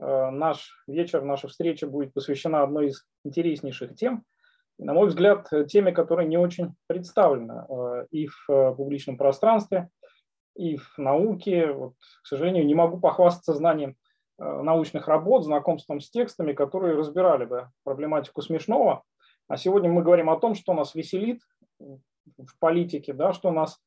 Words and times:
наш 0.00 0.82
вечер, 0.86 1.22
наша 1.22 1.48
встреча 1.48 1.86
будет 1.86 2.14
посвящена 2.14 2.62
одной 2.62 2.88
из 2.88 3.04
интереснейших 3.24 3.94
тем, 3.94 4.24
на 4.78 4.94
мой 4.94 5.08
взгляд, 5.08 5.48
теме, 5.68 5.92
которая 5.92 6.26
не 6.26 6.38
очень 6.38 6.74
представлена 6.86 7.66
и 8.10 8.26
в 8.26 8.72
публичном 8.76 9.18
пространстве, 9.18 9.90
и 10.56 10.76
в 10.76 10.96
науке. 10.96 11.72
Вот, 11.72 11.94
к 12.22 12.26
сожалению, 12.26 12.66
не 12.66 12.74
могу 12.74 12.98
похвастаться 12.98 13.52
знанием 13.52 13.96
научных 14.38 15.06
работ, 15.06 15.44
знакомством 15.44 16.00
с 16.00 16.10
текстами, 16.10 16.54
которые 16.54 16.96
разбирали 16.96 17.44
бы 17.44 17.68
проблематику 17.84 18.40
смешного. 18.40 19.02
А 19.48 19.56
сегодня 19.56 19.90
мы 19.90 20.02
говорим 20.02 20.30
о 20.30 20.38
том, 20.38 20.54
что 20.54 20.72
нас 20.72 20.94
веселит 20.94 21.42
в 21.78 22.58
политике, 22.58 23.12
да, 23.12 23.32
что 23.32 23.50
нас 23.50 23.78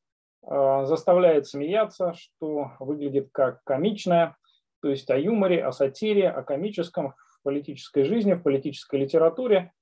э, 0.46 0.84
заставляет 0.84 1.46
смеяться, 1.46 2.12
что 2.14 2.72
выглядит 2.78 3.30
как 3.32 3.64
комичное, 3.64 4.36
то 4.84 4.90
есть 4.90 5.10
о 5.10 5.16
юморе, 5.16 5.64
о 5.64 5.72
сатире, 5.72 6.28
о 6.28 6.42
комическом 6.42 7.14
в 7.30 7.42
политической 7.42 8.04
жизни, 8.04 8.34
в 8.34 8.42
политической 8.42 9.00
литературе. 9.00 9.72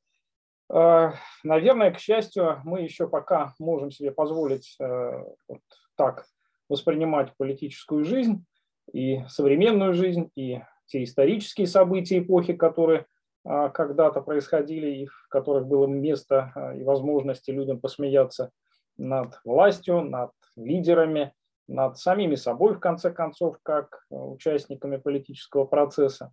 Э, 0.72 1.10
наверное, 1.42 1.90
к 1.90 1.98
счастью, 1.98 2.60
мы 2.62 2.82
еще 2.82 3.08
пока 3.08 3.52
можем 3.58 3.90
себе 3.90 4.12
позволить 4.12 4.76
э, 4.78 5.24
вот 5.48 5.58
так 5.96 6.24
воспринимать 6.68 7.36
политическую 7.36 8.04
жизнь 8.04 8.44
и 8.92 9.24
современную 9.26 9.92
жизнь, 9.92 10.30
и 10.36 10.60
те 10.86 11.02
исторические 11.02 11.66
события 11.66 12.20
эпохи, 12.20 12.52
которые 12.52 13.06
э, 13.44 13.70
когда-то 13.74 14.20
происходили 14.20 14.98
и 14.98 15.06
в 15.06 15.26
которых 15.30 15.66
было 15.66 15.88
место 15.88 16.52
и 16.78 16.84
возможности 16.84 17.50
людям 17.50 17.80
посмеяться– 17.80 18.52
над 18.96 19.40
властью, 19.44 20.02
над 20.02 20.30
лидерами, 20.56 21.32
над 21.68 21.98
самими 21.98 22.34
собой, 22.34 22.74
в 22.74 22.80
конце 22.80 23.10
концов, 23.10 23.56
как 23.62 24.04
э, 24.10 24.14
участниками 24.14 24.96
политического 24.96 25.64
процесса. 25.64 26.32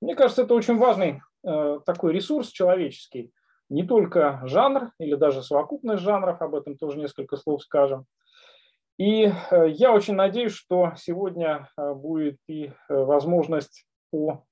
Мне 0.00 0.14
кажется, 0.14 0.42
это 0.42 0.54
очень 0.54 0.78
важный 0.78 1.22
э, 1.44 1.80
такой 1.84 2.12
ресурс 2.12 2.48
человеческий, 2.48 3.32
не 3.68 3.82
только 3.82 4.40
жанр 4.44 4.92
или 4.98 5.14
даже 5.14 5.42
совокупность 5.42 6.02
жанров, 6.02 6.40
об 6.40 6.54
этом 6.54 6.76
тоже 6.76 6.98
несколько 6.98 7.36
слов 7.36 7.62
скажем. 7.62 8.06
И 8.98 9.24
э, 9.50 9.68
я 9.68 9.92
очень 9.92 10.14
надеюсь, 10.14 10.52
что 10.52 10.92
сегодня 10.96 11.68
будет 11.76 12.38
и 12.48 12.72
возможность 12.88 13.86
по 14.10 14.44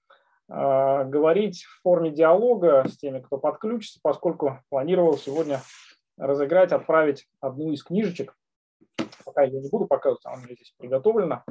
говорить 0.49 1.65
в 1.65 1.83
форме 1.83 2.13
диалога 2.13 2.85
с 2.87 2.97
теми, 2.97 3.19
кто 3.19 3.37
подключится, 3.37 3.99
поскольку 4.01 4.61
планировал 4.69 5.19
сегодня 5.19 5.61
разыграть, 6.17 6.71
отправить 6.71 7.27
одну 7.41 7.73
из 7.73 7.83
книжечек. 7.83 8.37
Пока 9.37 9.49
я 9.49 9.61
не 9.61 9.69
буду 9.69 9.87
показывать, 9.87 10.25
она 10.25 10.37
у 10.37 10.39
меня 10.39 10.55
здесь 10.55 10.73
приготовлена. 10.79 11.45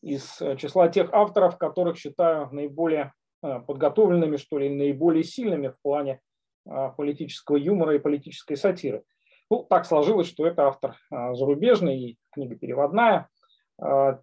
Из 0.00 0.40
э, 0.40 0.56
числа 0.56 0.88
тех 0.88 1.12
авторов, 1.12 1.58
которых 1.58 1.98
считаю 1.98 2.48
наиболее 2.52 3.12
э, 3.42 3.58
подготовленными, 3.66 4.36
что 4.36 4.58
ли, 4.58 4.68
наиболее 4.68 5.24
сильными 5.24 5.68
в 5.68 5.76
плане 5.82 6.20
э, 6.64 6.90
политического 6.96 7.56
юмора 7.56 7.96
и 7.96 7.98
политической 7.98 8.54
сатиры. 8.56 9.02
Ну, 9.50 9.64
так 9.68 9.86
сложилось, 9.86 10.28
что 10.28 10.46
это 10.46 10.68
автор 10.68 10.96
зарубежный 11.10 12.00
и 12.00 12.18
книга 12.30 12.54
переводная. 12.54 13.28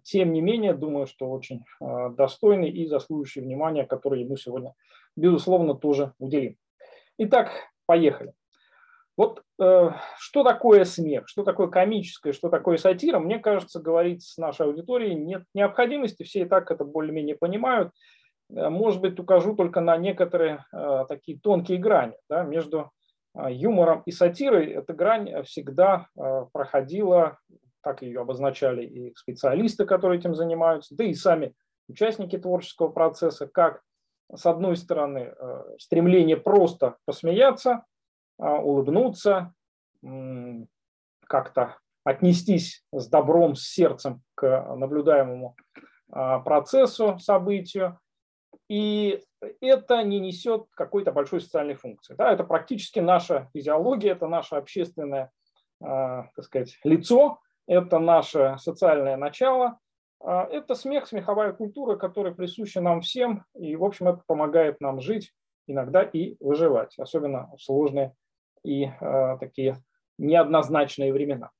Тем 0.02 0.32
не 0.32 0.40
менее, 0.40 0.74
думаю, 0.74 1.06
что 1.06 1.30
очень 1.30 1.62
достойный 2.16 2.70
и 2.70 2.86
заслуживающий 2.86 3.42
внимания, 3.42 3.84
который 3.84 4.22
ему 4.22 4.36
сегодня, 4.36 4.74
безусловно, 5.14 5.74
тоже 5.74 6.14
уделим. 6.18 6.56
Итак, 7.18 7.52
поехали. 7.86 8.32
Вот 9.20 9.42
э, 9.60 9.90
что 10.16 10.44
такое 10.44 10.86
смех, 10.86 11.28
что 11.28 11.44
такое 11.44 11.68
комическое, 11.68 12.32
что 12.32 12.48
такое 12.48 12.78
сатира, 12.78 13.18
мне 13.18 13.38
кажется, 13.38 13.78
говорить 13.78 14.22
с 14.22 14.38
нашей 14.38 14.64
аудиторией 14.64 15.14
нет 15.14 15.42
необходимости, 15.52 16.22
все 16.22 16.40
и 16.40 16.44
так 16.46 16.70
это 16.70 16.86
более-менее 16.86 17.36
понимают. 17.36 17.92
Э, 18.48 18.70
может 18.70 19.02
быть, 19.02 19.20
укажу 19.20 19.54
только 19.54 19.82
на 19.82 19.98
некоторые 19.98 20.64
э, 20.72 21.04
такие 21.06 21.38
тонкие 21.38 21.76
грани 21.76 22.14
да, 22.30 22.44
между 22.44 22.92
э, 23.34 23.52
юмором 23.52 24.02
и 24.06 24.10
сатирой. 24.10 24.68
Эта 24.68 24.94
грань 24.94 25.42
всегда 25.42 26.06
э, 26.18 26.46
проходила, 26.50 27.36
так 27.82 28.00
ее 28.00 28.22
обозначали 28.22 28.86
и 28.86 29.14
специалисты, 29.16 29.84
которые 29.84 30.18
этим 30.18 30.34
занимаются, 30.34 30.96
да 30.96 31.04
и 31.04 31.12
сами 31.12 31.52
участники 31.90 32.38
творческого 32.38 32.88
процесса, 32.88 33.46
как 33.46 33.82
с 34.34 34.46
одной 34.46 34.76
стороны 34.76 35.34
э, 35.38 35.62
стремление 35.78 36.38
просто 36.38 36.96
посмеяться, 37.04 37.84
улыбнуться, 38.40 39.52
как-то 41.26 41.76
отнестись 42.04 42.84
с 42.92 43.08
добром, 43.08 43.54
с 43.54 43.62
сердцем 43.62 44.22
к 44.34 44.74
наблюдаемому 44.74 45.56
а, 46.10 46.40
процессу, 46.40 47.18
событию. 47.18 47.98
И 48.68 49.22
это 49.60 50.02
не 50.02 50.20
несет 50.20 50.66
какой-то 50.72 51.12
большой 51.12 51.40
социальной 51.40 51.74
функции. 51.74 52.14
Да, 52.14 52.32
это 52.32 52.44
практически 52.44 53.00
наша 53.00 53.48
физиология, 53.52 54.10
это 54.10 54.26
наше 54.26 54.56
общественное 54.56 55.30
а, 55.82 56.24
так 56.34 56.44
сказать, 56.44 56.78
лицо, 56.84 57.38
это 57.66 57.98
наше 57.98 58.56
социальное 58.58 59.16
начало, 59.16 59.78
это 60.22 60.74
смех, 60.74 61.06
смеховая 61.06 61.52
культура, 61.54 61.96
которая 61.96 62.34
присуща 62.34 62.82
нам 62.82 63.00
всем, 63.00 63.46
и, 63.54 63.74
в 63.76 63.84
общем, 63.84 64.08
это 64.08 64.22
помогает 64.26 64.78
нам 64.80 65.00
жить, 65.00 65.32
иногда 65.66 66.02
и 66.02 66.36
выживать, 66.40 66.98
особенно 66.98 67.50
в 67.56 67.62
сложные 67.62 68.14
и 68.64 68.84
э, 68.84 69.36
такие 69.40 69.76
неоднозначные 70.18 71.12
времена. 71.12 71.50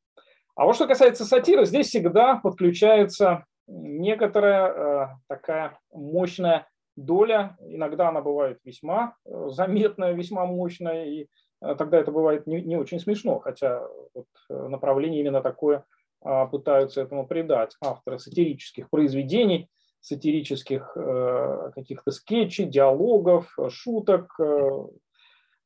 А 0.54 0.66
вот 0.66 0.74
что 0.74 0.86
касается 0.86 1.24
сатиры, 1.24 1.64
здесь 1.64 1.88
всегда 1.88 2.36
подключается 2.36 3.44
некоторая 3.66 4.72
э, 4.72 5.08
такая 5.28 5.78
мощная 5.92 6.66
доля, 6.96 7.56
иногда 7.60 8.08
она 8.08 8.20
бывает 8.20 8.58
весьма 8.64 9.14
э, 9.24 9.48
заметная, 9.48 10.12
весьма 10.12 10.44
мощная, 10.46 11.06
и 11.06 11.28
э, 11.62 11.74
тогда 11.76 11.98
это 11.98 12.10
бывает 12.12 12.46
не, 12.46 12.60
не 12.62 12.76
очень 12.76 13.00
смешно, 13.00 13.38
хотя 13.38 13.82
вот 14.14 14.26
э, 14.50 14.68
направление 14.68 15.20
именно 15.20 15.40
такое 15.40 15.84
э, 16.24 16.46
пытаются 16.50 17.00
этому 17.00 17.26
придать 17.26 17.76
авторы 17.82 18.18
сатирических 18.18 18.90
произведений, 18.90 19.70
сатирических 20.00 20.96
э, 20.96 21.70
каких-то 21.74 22.10
скетчей, 22.10 22.66
диалогов, 22.66 23.56
шуток, 23.68 24.38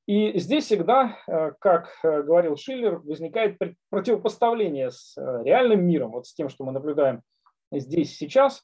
и 0.06 0.38
здесь 0.38 0.66
всегда, 0.66 1.16
э, 1.26 1.52
как 1.58 1.88
э, 2.02 2.22
говорил 2.22 2.56
Шиллер, 2.56 2.98
возникает 2.98 3.58
противопоставление 3.88 4.90
с 4.90 5.16
э, 5.16 5.42
реальным 5.44 5.86
миром, 5.86 6.12
вот 6.12 6.26
с 6.26 6.34
тем, 6.34 6.50
что 6.50 6.64
мы 6.64 6.72
наблюдаем 6.72 7.22
здесь 7.72 8.16
сейчас, 8.16 8.62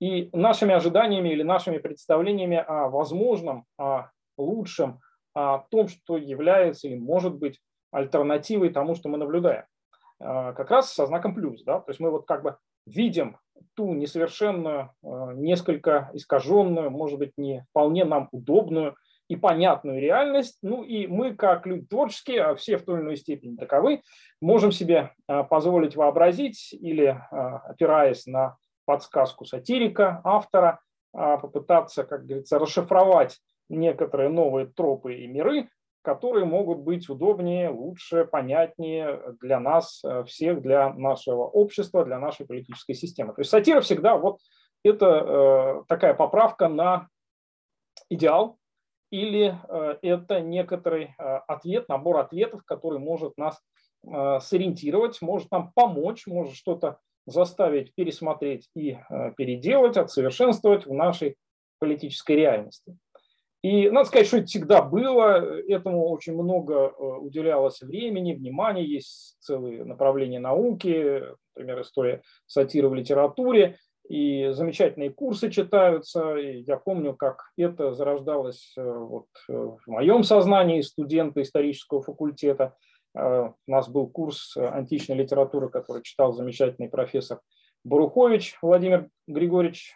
и 0.00 0.28
нашими 0.34 0.74
ожиданиями 0.74 1.30
или 1.30 1.42
нашими 1.42 1.78
представлениями 1.78 2.56
о 2.56 2.88
возможном, 2.88 3.64
о 3.78 4.10
лучшем, 4.36 5.00
о 5.32 5.60
том, 5.70 5.88
что 5.88 6.18
является 6.18 6.88
или 6.88 6.98
может 6.98 7.36
быть 7.36 7.60
альтернативой 7.90 8.70
тому, 8.70 8.94
что 8.94 9.08
мы 9.08 9.16
наблюдаем. 9.16 9.64
Как 10.18 10.70
раз 10.70 10.92
со 10.92 11.06
знаком 11.06 11.34
плюс. 11.34 11.62
Да? 11.62 11.78
То 11.80 11.90
есть 11.90 12.00
мы 12.00 12.10
вот 12.10 12.26
как 12.26 12.42
бы 12.42 12.56
видим 12.84 13.38
ту 13.74 13.94
несовершенную, 13.94 14.90
несколько 15.02 16.10
искаженную, 16.14 16.90
может 16.90 17.18
быть, 17.18 17.32
не 17.36 17.64
вполне 17.70 18.04
нам 18.04 18.28
удобную 18.32 18.96
и 19.32 19.36
понятную 19.36 19.98
реальность. 19.98 20.58
Ну 20.60 20.82
и 20.82 21.06
мы, 21.06 21.34
как 21.34 21.66
люди 21.66 21.86
творческие, 21.86 22.42
а 22.42 22.54
все 22.54 22.76
в 22.76 22.84
той 22.84 22.96
или 22.96 23.02
иной 23.02 23.16
степени 23.16 23.56
таковы, 23.56 24.02
можем 24.42 24.72
себе 24.72 25.12
а, 25.26 25.42
позволить 25.42 25.96
вообразить 25.96 26.74
или, 26.74 27.18
а, 27.30 27.62
опираясь 27.70 28.26
на 28.26 28.56
подсказку 28.84 29.46
сатирика, 29.46 30.20
автора, 30.22 30.80
а, 31.14 31.38
попытаться, 31.38 32.04
как 32.04 32.26
говорится, 32.26 32.58
расшифровать 32.58 33.38
некоторые 33.70 34.28
новые 34.28 34.66
тропы 34.66 35.14
и 35.14 35.26
миры, 35.26 35.70
которые 36.02 36.44
могут 36.44 36.80
быть 36.80 37.08
удобнее, 37.08 37.70
лучше, 37.70 38.26
понятнее 38.26 39.18
для 39.40 39.60
нас 39.60 40.02
всех, 40.26 40.60
для 40.60 40.92
нашего 40.92 41.44
общества, 41.44 42.04
для 42.04 42.18
нашей 42.18 42.44
политической 42.44 42.92
системы. 42.92 43.32
То 43.32 43.40
есть 43.40 43.50
сатира 43.50 43.80
всегда 43.80 44.18
вот 44.18 44.40
это 44.84 45.06
э, 45.06 45.82
такая 45.88 46.12
поправка 46.12 46.68
на 46.68 47.06
идеал, 48.10 48.58
или 49.12 49.54
э, 49.68 49.98
это 50.00 50.40
некоторый 50.40 51.14
э, 51.18 51.22
ответ, 51.46 51.88
набор 51.88 52.16
ответов, 52.16 52.64
который 52.64 52.98
может 52.98 53.36
нас 53.36 53.60
э, 54.04 54.40
сориентировать, 54.40 55.20
может 55.20 55.50
нам 55.50 55.70
помочь, 55.74 56.26
может 56.26 56.54
что-то 56.54 56.98
заставить 57.26 57.94
пересмотреть 57.94 58.68
и 58.74 58.98
переделать, 59.36 59.96
отсовершенствовать 59.96 60.86
в 60.86 60.92
нашей 60.92 61.36
политической 61.78 62.32
реальности. 62.32 62.96
И 63.62 63.88
надо 63.90 64.08
сказать, 64.08 64.26
что 64.26 64.38
это 64.38 64.46
всегда 64.46 64.82
было, 64.82 65.38
этому 65.68 66.08
очень 66.08 66.34
много 66.34 66.88
уделялось 66.90 67.80
времени, 67.80 68.32
внимания, 68.32 68.84
есть 68.84 69.36
целые 69.38 69.84
направления 69.84 70.40
науки, 70.40 71.22
например, 71.54 71.82
история 71.82 72.22
сатиры 72.46 72.88
в 72.88 72.94
литературе, 72.94 73.78
и 74.12 74.50
замечательные 74.52 75.08
курсы 75.08 75.50
читаются. 75.50 76.36
И 76.36 76.64
я 76.66 76.76
помню, 76.76 77.14
как 77.14 77.44
это 77.56 77.94
зарождалось 77.94 78.74
э, 78.76 78.82
вот 78.82 79.28
э, 79.48 79.52
в 79.54 79.80
моем 79.86 80.22
сознании 80.22 80.82
студента 80.82 81.40
исторического 81.40 82.02
факультета. 82.02 82.76
Э, 83.16 83.52
у 83.66 83.70
нас 83.70 83.88
был 83.88 84.06
курс 84.08 84.54
античной 84.58 85.16
литературы, 85.16 85.70
который 85.70 86.02
читал 86.02 86.34
замечательный 86.34 86.90
профессор 86.90 87.40
Барухович 87.84 88.58
Владимир 88.60 89.08
Григорьевич, 89.26 89.94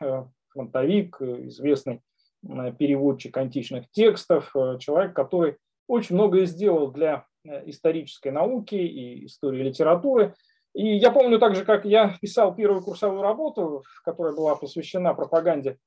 фронтовик, 0.48 1.20
известный 1.20 2.00
переводчик 2.42 3.36
античных 3.36 3.84
текстов, 3.90 4.50
человек, 4.80 5.14
который 5.14 5.58
очень 5.88 6.14
многое 6.14 6.46
сделал 6.46 6.90
для 6.90 7.26
исторической 7.44 8.30
науки 8.30 8.76
и 8.76 9.26
истории 9.26 9.62
литературы. 9.62 10.34
И 10.76 10.96
я 10.96 11.10
помню 11.10 11.38
также, 11.38 11.64
как 11.64 11.86
я 11.86 12.14
писал 12.20 12.54
первую 12.54 12.82
курсовую 12.82 13.22
работу, 13.22 13.82
которая 14.04 14.34
была 14.34 14.56
посвящена 14.56 15.14
пропаганде 15.14 15.78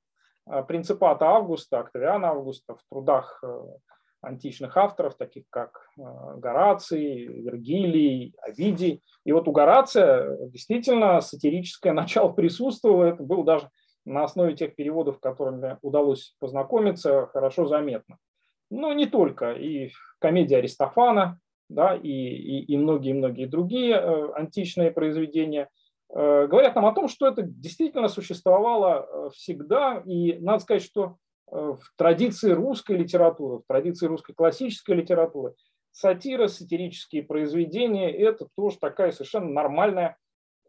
принципата 0.68 1.28
Августа, 1.28 1.80
Октавиана 1.80 2.30
Августа 2.30 2.76
в 2.76 2.82
трудах 2.90 3.44
античных 4.22 4.76
авторов, 4.78 5.16
таких 5.16 5.46
как 5.50 5.88
э, 5.98 6.02
Гораций, 6.38 7.26
Вергилий, 7.26 8.36
Овидий. 8.42 9.02
И 9.24 9.32
вот 9.32 9.48
у 9.48 9.52
Горация 9.52 10.38
действительно 10.48 11.22
сатирическое 11.22 11.94
начало 11.94 12.30
присутствовало, 12.30 13.06
это 13.06 13.24
было 13.24 13.44
даже 13.44 13.70
на 14.06 14.24
основе 14.24 14.56
тех 14.56 14.76
переводов, 14.76 15.20
которыми 15.20 15.78
удалось 15.82 16.36
познакомиться, 16.40 17.28
хорошо 17.28 17.68
заметно. 17.68 18.18
Но 18.72 18.94
не 18.94 19.06
только, 19.06 19.52
и 19.52 19.92
комедия 20.20 20.58
Аристофана, 20.58 21.40
да, 21.70 21.96
и, 21.96 22.10
и, 22.10 22.78
многие-многие 22.78 23.46
другие 23.46 23.96
э, 23.96 24.32
античные 24.34 24.92
произведения 24.92 25.70
э, 26.14 26.48
говорят 26.48 26.76
нам 26.76 26.86
о 26.86 26.94
том, 26.94 27.08
что 27.08 27.28
это 27.28 27.44
действительно 27.44 28.08
существовало 28.10 29.30
всегда, 29.32 30.02
и 30.06 30.38
надо 30.40 30.60
сказать, 30.60 30.84
что 30.84 31.18
Э, 31.52 31.76
в 31.80 31.98
традиции 31.98 32.52
русской 32.52 32.96
литературы, 32.96 33.60
в 33.60 33.68
традиции 33.68 34.06
русской 34.06 34.34
классической 34.34 34.96
литературы, 34.96 35.56
сатира, 35.92 36.48
сатирические 36.48 37.24
произведения– 37.24 38.12
это 38.18 38.48
тоже 38.56 38.78
такая 38.80 39.12
совершенно 39.12 39.50
нормальная 39.50 40.18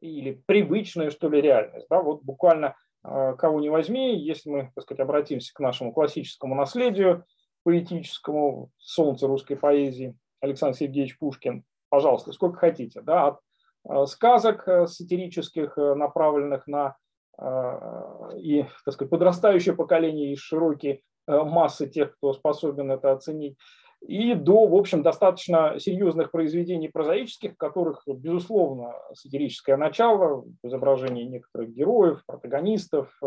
или 0.00 0.42
привычная, 0.46 1.10
что 1.10 1.28
ли, 1.28 1.40
реальность. 1.40 1.86
Да, 1.90 2.00
вот 2.00 2.22
буквально 2.22 2.76
э, 3.04 3.34
кого 3.38 3.60
не 3.60 3.68
возьми, 3.68 4.18
если 4.18 4.48
мы, 4.48 4.72
так 4.74 4.84
сказать, 4.84 5.00
обратимся 5.00 5.52
к 5.52 5.60
нашему 5.60 5.92
классическому 5.92 6.54
наследию, 6.54 7.24
поэтическому, 7.62 8.70
солнце 8.78 9.26
русской 9.26 9.56
поэзии, 9.56 10.16
Александр 10.40 10.76
Сергеевич 10.76 11.18
Пушкин, 11.18 11.64
пожалуйста, 11.88 12.32
сколько 12.32 12.58
хотите, 12.58 13.00
да, 13.00 13.28
от 13.28 13.40
э, 13.88 14.06
сказок 14.06 14.68
сатирических, 14.86 15.76
направленных 15.76 16.66
на 16.66 16.96
и 18.36 18.66
так 18.84 18.94
сказать, 18.94 19.10
подрастающее 19.10 19.74
поколение 19.74 20.32
и 20.32 20.36
широкие 20.36 21.00
э, 21.26 21.42
массы 21.42 21.88
тех, 21.88 22.14
кто 22.16 22.34
способен 22.34 22.90
это 22.90 23.12
оценить, 23.12 23.56
и 24.06 24.34
до, 24.34 24.66
в 24.66 24.74
общем, 24.74 25.02
достаточно 25.02 25.78
серьезных 25.78 26.30
произведений 26.30 26.88
прозаических, 26.88 27.52
в 27.52 27.56
которых, 27.56 28.02
безусловно, 28.06 28.94
сатирическое 29.12 29.76
начало, 29.76 30.44
изображение 30.62 31.26
некоторых 31.26 31.70
героев, 31.70 32.22
протагонистов, 32.26 33.18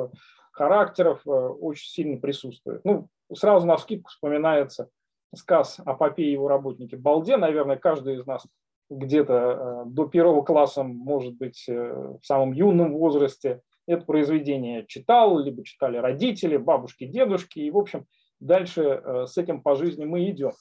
характеров 0.52 1.22
э, 1.26 1.30
очень 1.30 1.90
сильно 1.90 2.20
присутствует. 2.20 2.82
Ну, 2.84 3.08
сразу 3.34 3.66
на 3.66 3.78
вскидку 3.78 4.10
вспоминается 4.10 4.90
сказ 5.36 5.80
о 5.86 5.94
попе 5.94 6.24
и 6.24 6.32
его 6.32 6.48
работнике 6.48 6.98
Балде. 6.98 7.38
Наверное, 7.38 7.78
каждый 7.78 8.16
из 8.16 8.26
нас 8.26 8.46
где-то 8.90 9.34
э, 9.34 9.84
до 9.88 10.06
первого 10.08 10.44
класса, 10.44 10.84
может 10.84 11.36
быть, 11.36 11.66
в 11.68 12.22
самом 12.22 12.54
юном 12.54 12.94
возрасте 12.94 13.62
это 13.88 14.06
произведение 14.06 14.86
читал, 14.88 15.38
либо 15.40 15.64
читали 15.64 15.98
родители, 15.98 16.58
бабушки, 16.58 17.06
дедушки, 17.06 17.60
и, 17.60 17.72
в 17.72 17.78
общем, 17.78 18.06
дальше 18.40 18.82
э, 18.82 19.26
с 19.28 19.38
этим 19.38 19.62
по 19.62 19.76
жизни 19.76 20.06
мы 20.06 20.30
идем. 20.30 20.52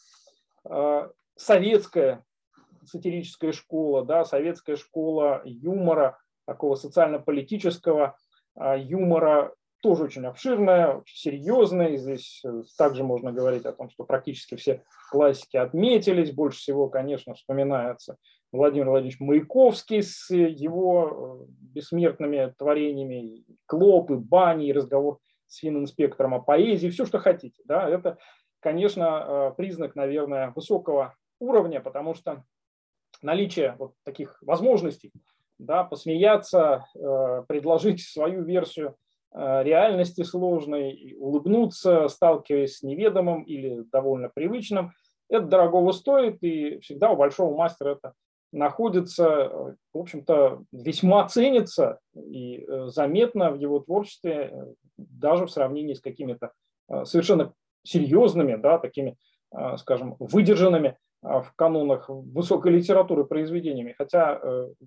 Э, 0.69 1.09
советская 1.37 2.25
сатирическая 2.85 3.53
школа, 3.53 4.05
да, 4.05 4.25
советская 4.25 4.77
школа 4.77 5.43
юмора, 5.45 6.19
такого 6.47 6.75
социально-политического 6.75 8.17
э, 8.57 8.81
юмора, 8.81 9.55
тоже 9.83 10.05
очень 10.05 10.25
обширная, 10.25 10.95
очень 10.95 11.17
серьезная. 11.17 11.97
Здесь 11.97 12.43
также 12.79 13.05
можно 13.05 13.33
говорить 13.33 13.67
о 13.67 13.73
том, 13.73 13.91
что 13.91 14.05
практически 14.05 14.55
все 14.55 14.85
классики 15.11 15.57
отметились. 15.57 16.33
Больше 16.33 16.59
всего, 16.59 16.89
конечно, 16.89 17.35
вспоминается 17.35 18.17
Владимир 18.53 18.91
Владимирович 18.91 19.19
Маяковский 19.21 20.03
с 20.03 20.31
его 20.31 21.47
э, 21.49 21.53
бессмертными 21.75 22.55
творениями, 22.59 23.45
клопы, 23.67 24.17
бани, 24.17 24.73
разговор 24.73 25.19
с 25.47 25.57
финн-инспектором 25.57 26.35
о 26.35 26.41
поэзии, 26.41 26.91
все, 26.91 27.07
что 27.07 27.19
хотите. 27.19 27.63
Да, 27.65 27.89
это, 27.89 28.19
конечно, 28.61 29.53
э, 29.53 29.55
признак, 29.57 29.97
наверное, 29.97 30.53
высокого 30.55 31.15
уровня, 31.41 31.81
потому 31.81 32.15
что 32.15 32.45
наличие 33.23 33.75
вот 33.79 33.95
таких 34.05 34.37
возможностей 34.43 35.13
да, 35.59 35.85
посмеяться, 35.85 36.87
э, 36.95 37.45
предложить 37.49 38.03
свою 38.03 38.45
версию 38.45 38.97
реальности 39.35 40.23
сложной, 40.23 41.15
улыбнуться, 41.19 42.09
сталкиваясь 42.09 42.79
с 42.79 42.83
неведомым 42.83 43.43
или 43.43 43.83
довольно 43.91 44.29
привычным, 44.29 44.93
это 45.29 45.47
дорогого 45.47 45.93
стоит, 45.93 46.43
и 46.43 46.79
всегда 46.81 47.11
у 47.11 47.17
большого 47.17 47.57
мастера 47.57 47.93
это 47.93 48.13
находится, 48.53 49.27
э, 49.27 49.75
в 49.95 49.99
общем-то, 49.99 50.63
весьма 50.73 51.27
ценится 51.27 51.99
и 52.15 52.65
э, 52.69 52.89
заметно 52.89 53.51
в 53.51 53.59
его 53.59 53.81
творчестве, 53.81 54.51
э, 54.53 54.75
даже 54.99 55.47
в 55.47 55.51
сравнении 55.51 55.95
с 55.95 56.01
какими-то 56.01 56.53
совершенно 57.05 57.55
серьезными, 57.85 58.57
да, 58.57 58.79
такими, 58.79 59.17
скажем, 59.79 60.17
выдержанными 60.19 60.99
в 61.23 61.53
канонах 61.55 62.09
высокой 62.09 62.73
литературы 62.73 63.25
произведениями, 63.25 63.95
хотя 63.97 64.41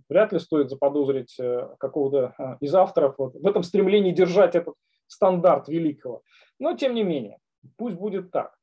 вряд 0.09 0.33
ли 0.33 0.39
стоит 0.39 0.69
заподозрить 0.69 1.37
какого-то 1.79 2.57
из 2.59 2.75
авторов 2.75 3.15
вот, 3.17 3.35
в 3.35 3.47
этом 3.47 3.63
стремлении 3.63 4.11
держать 4.11 4.53
этот 4.55 4.75
стандарт 5.07 5.67
великого. 5.69 6.23
Но 6.59 6.75
тем 6.75 6.93
не 6.93 7.03
менее, 7.03 7.37
пусть 7.77 7.95
будет 7.95 8.31
так. 8.31 8.55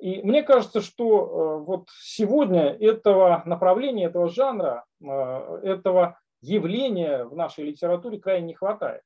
И 0.00 0.22
мне 0.22 0.42
кажется, 0.42 0.80
что 0.80 1.04
э, 1.04 1.64
вот 1.64 1.88
сегодня 2.00 2.70
этого 2.70 3.42
направления, 3.44 4.06
этого 4.06 4.28
жанра, 4.28 4.84
э, 5.02 5.60
этого 5.62 6.18
явления 6.40 7.24
в 7.24 7.36
нашей 7.36 7.64
литературе 7.64 8.18
крайне 8.18 8.48
не 8.48 8.54
хватает. 8.54 9.02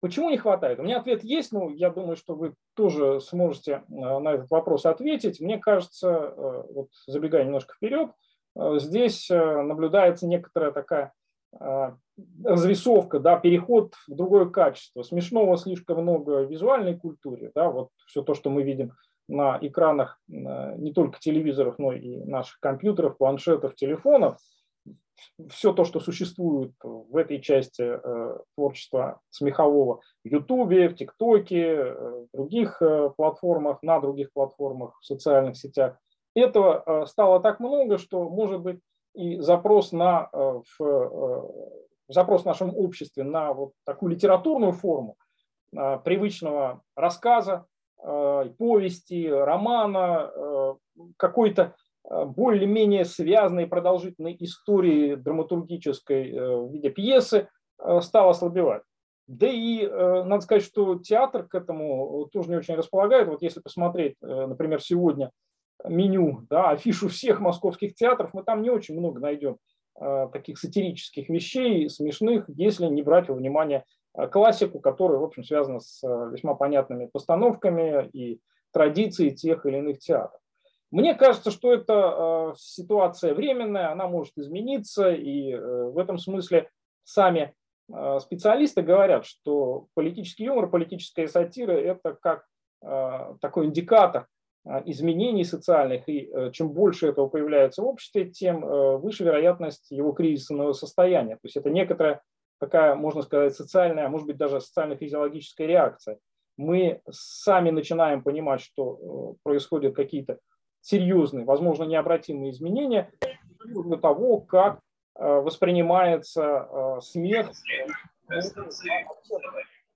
Почему 0.00 0.30
не 0.30 0.38
хватает? 0.38 0.78
У 0.78 0.82
меня 0.82 0.98
ответ 0.98 1.24
есть, 1.24 1.52
но 1.52 1.70
я 1.70 1.90
думаю, 1.90 2.16
что 2.16 2.34
вы 2.34 2.54
тоже 2.74 3.20
сможете 3.20 3.72
э, 3.72 3.78
на 3.88 4.34
этот 4.34 4.50
вопрос 4.50 4.86
ответить. 4.86 5.40
Мне 5.40 5.58
кажется, 5.58 6.34
вот 6.70 6.88
забегая 7.06 7.44
немножко 7.44 7.74
вперед, 7.74 8.10
здесь 8.54 9.28
наблюдается 9.30 10.26
некоторая 10.26 10.72
такая 10.72 11.12
разрисовка, 12.44 13.20
да, 13.20 13.38
переход 13.38 13.94
в 14.06 14.14
другое 14.14 14.46
качество. 14.46 15.02
Смешного 15.02 15.56
слишком 15.56 16.02
много 16.02 16.44
в 16.44 16.50
визуальной 16.50 16.96
культуре, 16.96 17.52
да, 17.54 17.70
вот 17.70 17.90
все 18.06 18.22
то, 18.22 18.34
что 18.34 18.50
мы 18.50 18.62
видим 18.62 18.92
на 19.28 19.58
экранах 19.60 20.20
не 20.26 20.92
только 20.92 21.18
телевизоров, 21.20 21.78
но 21.78 21.92
и 21.92 22.16
наших 22.24 22.58
компьютеров, 22.60 23.18
планшетов, 23.18 23.74
телефонов, 23.74 24.38
все 25.50 25.72
то, 25.72 25.84
что 25.84 26.00
существует 26.00 26.72
в 26.82 27.16
этой 27.16 27.40
части 27.40 27.82
э, 27.82 28.38
творчества 28.54 29.20
смехового 29.30 30.00
в 30.24 30.28
Ютубе, 30.28 30.88
в 30.88 30.94
ТикТоке, 30.94 31.64
э, 31.64 32.26
в 32.32 32.36
других 32.36 32.80
э, 32.82 33.10
платформах, 33.16 33.82
на 33.82 34.00
других 34.00 34.32
платформах, 34.32 34.98
в 35.00 35.06
социальных 35.06 35.56
сетях, 35.56 35.98
этого 36.34 37.04
стало 37.06 37.40
так 37.40 37.58
много, 37.58 37.98
что, 37.98 38.28
может 38.28 38.60
быть, 38.60 38.78
и 39.14 39.40
запрос, 39.40 39.90
на, 39.90 40.28
в, 40.32 41.50
запрос 42.08 42.42
в 42.42 42.44
нашем 42.44 42.76
обществе 42.76 43.24
на 43.24 43.52
вот 43.52 43.72
такую 43.84 44.12
литературную 44.12 44.70
форму 44.72 45.16
привычного 45.72 46.82
рассказа, 46.94 47.66
Э, 48.00 48.44
повести, 48.58 49.28
романа, 49.28 50.30
э, 50.32 50.74
какой-то 51.16 51.62
э, 51.62 51.72
более-менее 52.08 53.04
связанной 53.04 53.66
продолжительной 53.66 54.36
истории 54.40 55.14
драматургической 55.14 56.32
в 56.32 56.72
виде 56.72 56.90
пьесы 56.90 57.48
стал 58.00 58.30
ослабевать. 58.30 58.82
Да 59.26 59.46
и 59.46 59.86
надо 59.86 60.40
сказать, 60.40 60.62
что 60.62 60.94
театр 60.96 61.46
к 61.46 61.54
этому 61.54 62.28
тоже 62.32 62.48
не 62.48 62.56
очень 62.56 62.76
располагает. 62.76 63.28
Вот 63.28 63.42
если 63.42 63.60
посмотреть, 63.60 64.16
например, 64.22 64.80
сегодня 64.80 65.30
меню, 65.84 66.46
да, 66.48 66.70
афишу 66.70 67.08
всех 67.08 67.40
московских 67.40 67.94
театров, 67.94 68.30
мы 68.32 68.42
там 68.42 68.62
не 68.62 68.70
очень 68.70 68.98
много 68.98 69.20
найдем 69.20 69.58
таких 70.32 70.58
сатирических 70.58 71.28
вещей, 71.28 71.90
смешных, 71.90 72.48
если 72.48 72.86
не 72.86 73.02
брать 73.02 73.28
во 73.28 73.34
внимание 73.34 73.84
Э, 74.18 74.26
классику, 74.26 74.80
которая, 74.80 75.18
в 75.18 75.24
общем, 75.24 75.44
связана 75.44 75.80
с 75.80 76.02
э, 76.02 76.30
весьма 76.32 76.54
понятными 76.54 77.06
постановками 77.06 78.08
и 78.12 78.40
традицией 78.72 79.34
тех 79.34 79.64
или 79.64 79.78
иных 79.78 79.98
театров. 80.00 80.40
Мне 80.90 81.14
кажется, 81.14 81.50
что 81.50 81.72
эта 81.72 81.92
э, 81.92 82.54
ситуация 82.56 83.34
временная, 83.34 83.92
она 83.92 84.08
может 84.08 84.36
измениться, 84.36 85.12
и 85.12 85.54
в 85.54 85.98
этом 85.98 86.18
смысле 86.18 86.70
сами 87.04 87.54
специалисты 88.20 88.82
говорят, 88.82 89.24
что 89.24 89.86
политический 89.94 90.44
юмор, 90.44 90.68
политическая 90.68 91.26
сатира– 91.26 91.72
это 91.72 92.16
как 92.20 92.44
такой 93.40 93.64
индикатор 93.64 94.26
изменений 94.84 95.44
социальных, 95.44 96.06
и 96.06 96.30
чем 96.52 96.68
больше 96.70 97.06
этого 97.08 97.28
появляется 97.28 97.80
в 97.80 97.86
обществе, 97.86 98.28
тем 98.28 98.60
выше 99.00 99.24
вероятность 99.24 99.90
его 99.90 100.12
кризисного 100.12 100.74
состояния. 100.74 101.36
То 101.36 101.44
есть 101.44 101.56
это 101.56 101.70
некоторая 101.70 102.20
такая, 102.60 102.94
можно 102.94 103.22
сказать, 103.22 103.56
социальная, 103.56 104.04
а 104.04 104.10
может 104.10 104.26
быть 104.26 104.36
даже 104.36 104.60
социально-физиологическая 104.60 105.66
реакция 105.66 106.18
мы 106.58 107.00
сами 107.08 107.70
начинаем 107.70 108.22
понимать, 108.22 108.60
что 108.60 109.36
происходят 109.44 109.94
какие-то 109.94 110.38
серьезные, 110.88 111.44
возможно, 111.44 111.84
необратимые 111.84 112.50
изменения 112.50 113.12
для 113.64 113.98
того, 113.98 114.40
как 114.40 114.80
воспринимается 115.14 116.98
смех, 117.02 117.50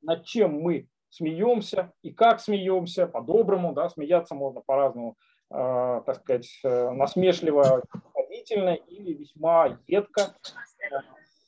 над 0.02 0.24
чем 0.24 0.60
мы 0.60 0.88
смеемся 1.08 1.92
и 2.02 2.10
как 2.10 2.40
смеемся, 2.40 3.06
по-доброму, 3.06 3.72
да, 3.72 3.88
смеяться 3.88 4.34
можно 4.34 4.60
по-разному, 4.60 5.16
э, 5.50 6.02
так 6.06 6.16
сказать, 6.16 6.48
э, 6.64 6.90
насмешливо, 6.90 7.82
ходительно 8.14 8.74
или 8.74 9.12
весьма 9.12 9.78
едко, 9.86 10.34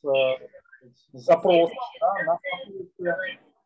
э, 0.02 0.08
с 0.92 1.24
запросом 1.24 1.76
да, 2.00 2.14
на 2.24 2.38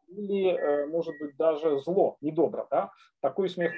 или, 0.08 0.52
э, 0.52 0.86
может 0.86 1.18
быть, 1.18 1.36
даже 1.36 1.80
зло, 1.80 2.16
недобро. 2.20 2.66
Да? 2.70 2.92
Такой 3.20 3.50
смех 3.50 3.72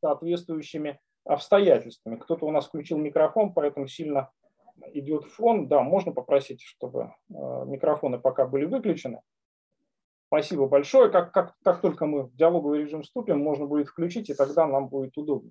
соответствующими 0.00 0.98
обстоятельствами. 1.24 2.16
Кто-то 2.16 2.46
у 2.46 2.50
нас 2.50 2.66
включил 2.66 2.98
микрофон, 2.98 3.52
поэтому 3.52 3.86
сильно 3.86 4.30
идет 4.92 5.24
фон. 5.24 5.68
Да, 5.68 5.82
можно 5.82 6.12
попросить, 6.12 6.62
чтобы 6.62 7.12
э, 7.28 7.32
микрофоны 7.66 8.18
пока 8.18 8.46
были 8.46 8.64
выключены. 8.64 9.20
Спасибо 10.28 10.66
большое. 10.66 11.10
Как, 11.10 11.32
как, 11.32 11.54
как 11.62 11.80
только 11.80 12.06
мы 12.06 12.24
в 12.24 12.36
диалоговый 12.36 12.80
режим 12.80 13.02
вступим, 13.02 13.40
можно 13.40 13.66
будет 13.66 13.88
включить, 13.88 14.30
и 14.30 14.34
тогда 14.34 14.66
нам 14.66 14.88
будет 14.88 15.16
удобно. 15.18 15.50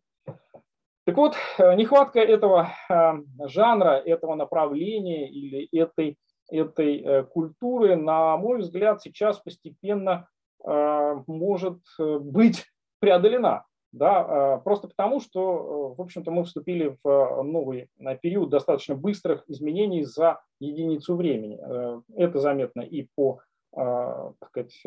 Так 1.06 1.18
вот, 1.18 1.36
э, 1.58 1.76
нехватка 1.76 2.20
этого 2.20 2.70
э, 2.90 3.14
жанра, 3.46 3.98
этого 3.98 4.36
направления 4.36 5.30
или 5.30 5.68
этой, 5.78 6.18
этой 6.50 7.26
культуры, 7.26 7.96
на 7.96 8.38
мой 8.38 8.60
взгляд, 8.60 9.02
сейчас 9.02 9.40
постепенно 9.40 10.28
может 10.66 11.80
быть 11.98 12.66
преодолена 13.00 13.66
да, 13.92 14.58
э, 14.60 14.64
просто 14.64 14.88
потому, 14.88 15.20
что, 15.20 15.94
э, 15.94 15.98
в 15.98 16.02
общем-то, 16.02 16.32
мы 16.32 16.44
вступили 16.44 16.96
в 17.04 17.10
э, 17.10 17.44
новый 17.44 17.90
период 18.22 18.50
достаточно 18.50 18.96
быстрых 18.96 19.44
изменений 19.48 20.04
за 20.04 20.42
единицу 20.60 21.16
времени. 21.16 21.60
Это 22.16 22.40
заметно 22.40 22.82
и 22.82 23.08
по 23.16 23.42
так 23.72 24.48
сказать, 24.48 24.82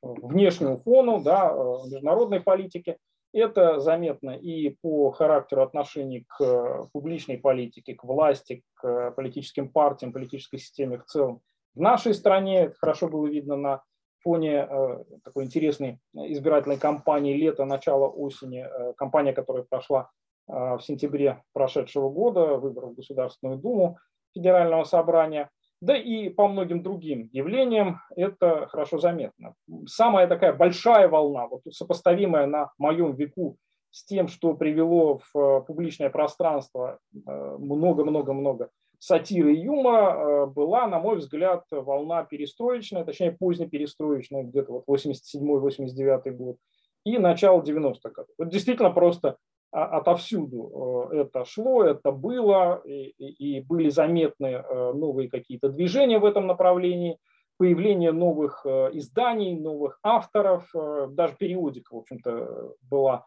внешнему 0.00 0.76
фону 0.76 1.20
да, 1.20 1.52
международной 1.84 2.38
политики, 2.38 2.96
это 3.32 3.80
заметно 3.80 4.30
и 4.30 4.76
по 4.80 5.10
характеру 5.10 5.62
отношений 5.62 6.24
к 6.28 6.88
публичной 6.92 7.36
политике, 7.36 7.96
к 7.96 8.04
власти, 8.04 8.62
к 8.74 9.10
политическим 9.16 9.68
партиям, 9.68 10.12
политической 10.12 10.58
системе 10.58 10.98
в 10.98 11.04
целом. 11.06 11.40
В 11.74 11.80
нашей 11.80 12.14
стране 12.14 12.66
это 12.66 12.76
хорошо 12.76 13.08
было 13.08 13.26
видно 13.26 13.56
на 13.56 13.82
фоне 14.22 14.66
э, 14.68 15.04
такой 15.24 15.44
интересной 15.44 15.98
избирательной 16.14 16.78
кампании 16.78 17.34
лета, 17.34 17.64
начала 17.64 18.08
осени, 18.08 18.64
э, 18.64 18.92
кампания, 18.94 19.32
которая 19.32 19.64
прошла 19.64 20.10
э, 20.48 20.52
в 20.52 20.80
сентябре 20.80 21.42
прошедшего 21.52 22.08
года, 22.10 22.56
выборов 22.56 22.92
в 22.92 22.96
Государственную 22.96 23.58
Думу 23.58 23.98
Федерального 24.34 24.84
собрания, 24.84 25.50
да 25.80 25.96
и 25.96 26.28
по 26.28 26.48
многим 26.48 26.82
другим 26.82 27.28
явлениям 27.32 28.00
это 28.16 28.66
хорошо 28.68 28.98
заметно. 28.98 29.54
Самая 29.86 30.26
такая 30.26 30.52
большая 30.52 31.08
волна, 31.08 31.48
вот 31.48 31.62
сопоставимая 31.70 32.46
на 32.46 32.70
моем 32.78 33.14
веку 33.14 33.56
с 33.90 34.04
тем, 34.04 34.28
что 34.28 34.54
привело 34.54 35.20
в 35.32 35.60
публичное 35.66 36.08
пространство 36.08 36.98
много-много-много 37.12 38.70
сатиры 39.02 39.56
и 39.56 39.62
юмора 39.62 40.14
э, 40.14 40.46
была, 40.46 40.86
на 40.86 41.00
мой 41.00 41.16
взгляд, 41.16 41.64
волна 41.72 42.22
перестроечная, 42.22 43.04
точнее 43.04 43.32
позднеперестроечная, 43.32 44.44
где-то 44.44 44.72
вот 44.72 44.84
87-89 44.88 46.30
год, 46.30 46.56
и 47.04 47.18
начало 47.18 47.60
90-х 47.62 48.10
годов. 48.10 48.32
Вот 48.38 48.48
действительно 48.50 48.90
просто 48.90 49.38
а, 49.72 49.98
отовсюду 49.98 51.10
э, 51.10 51.22
это 51.22 51.44
шло, 51.44 51.82
это 51.82 52.12
было, 52.12 52.80
и, 52.84 53.08
и 53.08 53.60
были 53.60 53.88
заметны 53.88 54.46
э, 54.46 54.92
новые 54.92 55.28
какие-то 55.28 55.68
движения 55.68 56.20
в 56.20 56.24
этом 56.24 56.46
направлении, 56.46 57.18
появление 57.56 58.12
новых 58.12 58.64
изданий, 58.64 59.58
новых 59.58 59.98
авторов, 60.04 60.68
даже 61.10 61.34
периодика, 61.36 61.94
в 61.94 61.98
общем-то, 61.98 62.74
была 62.82 63.26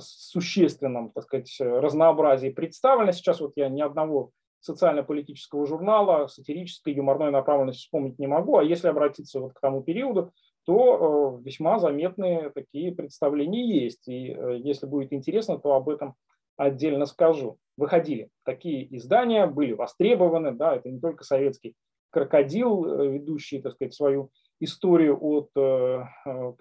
существенном, 0.00 1.10
так 1.10 1.24
сказать, 1.24 1.54
разнообразии 1.60 2.48
представлена. 2.48 3.12
Сейчас 3.12 3.40
вот 3.40 3.52
я 3.54 3.68
ни 3.68 3.80
одного 3.80 4.32
социально-политического 4.62 5.66
журнала, 5.66 6.26
сатирической, 6.28 6.94
юморной 6.94 7.30
направленности 7.30 7.82
вспомнить 7.82 8.18
не 8.18 8.26
могу, 8.26 8.56
а 8.56 8.64
если 8.64 8.88
обратиться 8.88 9.40
вот 9.40 9.52
к 9.52 9.60
тому 9.60 9.82
периоду, 9.82 10.32
то 10.64 11.38
э, 11.40 11.44
весьма 11.44 11.78
заметные 11.78 12.50
такие 12.50 12.92
представления 12.92 13.66
есть. 13.66 14.08
И 14.08 14.30
э, 14.30 14.58
если 14.58 14.86
будет 14.86 15.12
интересно, 15.12 15.58
то 15.58 15.74
об 15.74 15.88
этом 15.88 16.14
отдельно 16.56 17.06
скажу. 17.06 17.58
Выходили 17.76 18.30
такие 18.44 18.96
издания, 18.96 19.46
были 19.46 19.72
востребованы, 19.72 20.52
да, 20.52 20.76
это 20.76 20.88
не 20.88 21.00
только 21.00 21.24
советский 21.24 21.74
крокодил, 22.12 22.84
э, 22.84 23.08
ведущий, 23.08 23.60
так 23.60 23.72
сказать, 23.72 23.94
свою 23.94 24.30
историю 24.60 25.18
от 25.20 25.50
э, 25.56 26.04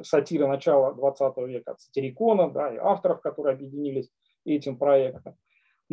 сатиры 0.02 0.48
начала 0.48 0.94
20 0.94 1.38
века, 1.48 1.72
от 1.74 1.82
сатирикона, 1.82 2.50
да, 2.50 2.74
и 2.74 2.78
авторов, 2.78 3.22
которые 3.22 3.54
объединились 3.54 4.10
этим 4.46 4.78
проектом. 4.78 5.36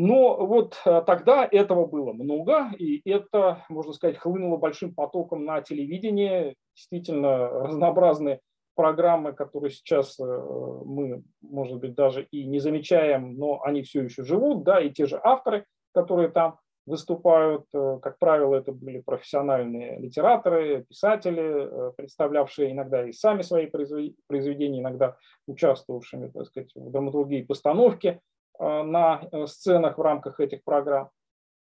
Но 0.00 0.46
вот 0.46 0.80
э, 0.84 1.02
тогда 1.04 1.48
этого 1.50 1.84
было 1.84 2.12
много, 2.12 2.70
и 2.78 3.02
это, 3.10 3.64
можно 3.68 3.92
сказать, 3.92 4.16
хлынуло 4.16 4.56
большим 4.56 4.94
потоком 4.94 5.44
на 5.44 5.60
телевидение. 5.60 6.54
Действительно, 6.76 7.48
разнообразные 7.48 8.38
программы, 8.76 9.32
которые 9.32 9.72
сейчас 9.72 10.16
э, 10.20 10.22
мы, 10.22 11.24
может 11.40 11.78
быть, 11.80 11.96
даже 11.96 12.22
и 12.30 12.44
не 12.44 12.60
замечаем, 12.60 13.34
но 13.34 13.60
они 13.64 13.82
все 13.82 14.04
еще 14.04 14.22
живут, 14.22 14.62
да, 14.62 14.80
и 14.80 14.90
те 14.90 15.06
же 15.06 15.20
авторы, 15.20 15.64
которые 15.92 16.28
там 16.28 16.60
выступают, 16.86 17.64
э, 17.74 17.98
как 18.00 18.20
правило, 18.20 18.54
это 18.54 18.70
были 18.70 19.00
профессиональные 19.00 19.98
литераторы, 19.98 20.84
писатели, 20.88 21.92
представлявшие 21.96 22.70
иногда 22.70 23.04
и 23.04 23.10
сами 23.10 23.42
свои 23.42 23.66
произведения, 23.66 24.78
иногда 24.78 25.16
участвовавшими, 25.48 26.28
так 26.28 26.46
сказать, 26.46 26.70
в 26.76 26.88
драматургии 26.92 27.42
постановки 27.42 28.20
Э, 28.20 28.38
на 28.58 29.20
э, 29.30 29.46
сценах 29.46 29.98
в 29.98 30.02
рамках 30.02 30.40
этих 30.40 30.64
программ. 30.64 31.10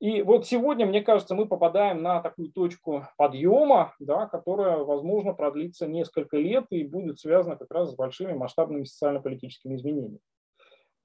И 0.00 0.22
вот 0.22 0.46
сегодня, 0.46 0.86
мне 0.86 1.02
кажется, 1.02 1.34
мы 1.34 1.46
попадаем 1.46 2.02
на 2.02 2.22
такую 2.22 2.52
точку 2.52 3.08
подъема, 3.16 3.94
да, 3.98 4.26
которая, 4.26 4.78
возможно, 4.78 5.34
продлится 5.34 5.88
несколько 5.88 6.36
лет 6.36 6.66
и 6.70 6.84
будет 6.84 7.18
связана 7.18 7.56
как 7.56 7.70
раз 7.72 7.90
с 7.90 7.96
большими 7.96 8.32
масштабными 8.32 8.84
социально-политическими 8.84 9.74
изменениями. 9.74 10.20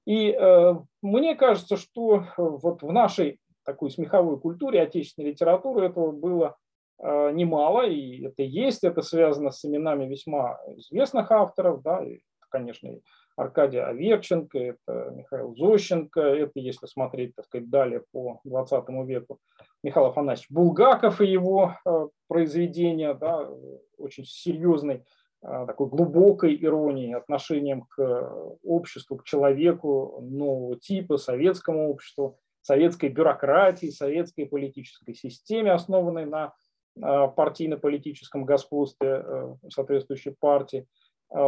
И 0.06 0.30
э, 0.30 0.74
мне 1.02 1.34
кажется, 1.34 1.76
что 1.76 2.18
э, 2.18 2.24
вот 2.36 2.82
в 2.82 2.92
нашей 2.92 3.40
такой 3.64 3.90
смеховой 3.90 4.38
культуре 4.38 4.82
отечественной 4.82 5.30
литературы 5.30 5.86
этого 5.86 6.12
было 6.12 6.56
э, 7.02 7.30
немало, 7.32 7.86
и 7.86 8.26
это 8.26 8.42
есть, 8.42 8.84
это 8.84 9.02
связано 9.02 9.50
с 9.50 9.64
именами 9.64 10.06
весьма 10.06 10.60
известных 10.76 11.32
авторов, 11.32 11.82
да, 11.82 12.04
и, 12.04 12.20
конечно, 12.48 12.88
и 12.88 13.00
Аркадий 13.36 13.78
Аверченко, 13.78 14.58
это 14.58 15.12
Михаил 15.16 15.54
Зощенко, 15.56 16.20
это 16.20 16.60
если 16.60 16.86
смотреть, 16.86 17.34
так 17.34 17.46
сказать, 17.46 17.68
далее 17.68 18.04
по 18.12 18.40
20 18.44 18.88
веку, 19.06 19.40
Михаил 19.82 20.06
Афанасьевич 20.06 20.50
Булгаков 20.50 21.20
и 21.20 21.26
его 21.26 21.76
э, 21.84 22.08
произведения, 22.28 23.12
да, 23.14 23.50
очень 23.98 24.24
серьезной, 24.24 25.04
э, 25.42 25.64
такой 25.66 25.88
глубокой 25.88 26.56
иронии, 26.62 27.12
отношением 27.12 27.82
к 27.82 28.56
обществу, 28.62 29.16
к 29.16 29.24
человеку 29.24 30.20
нового 30.22 30.78
типа, 30.78 31.16
советскому 31.16 31.90
обществу, 31.90 32.38
советской 32.62 33.08
бюрократии, 33.08 33.90
советской 33.90 34.46
политической 34.46 35.14
системе, 35.14 35.72
основанной 35.72 36.26
на 36.26 36.54
э, 36.96 37.00
партийно-политическом 37.34 38.44
господстве 38.44 39.56
соответствующей 39.68 40.36
партии– 40.38 40.86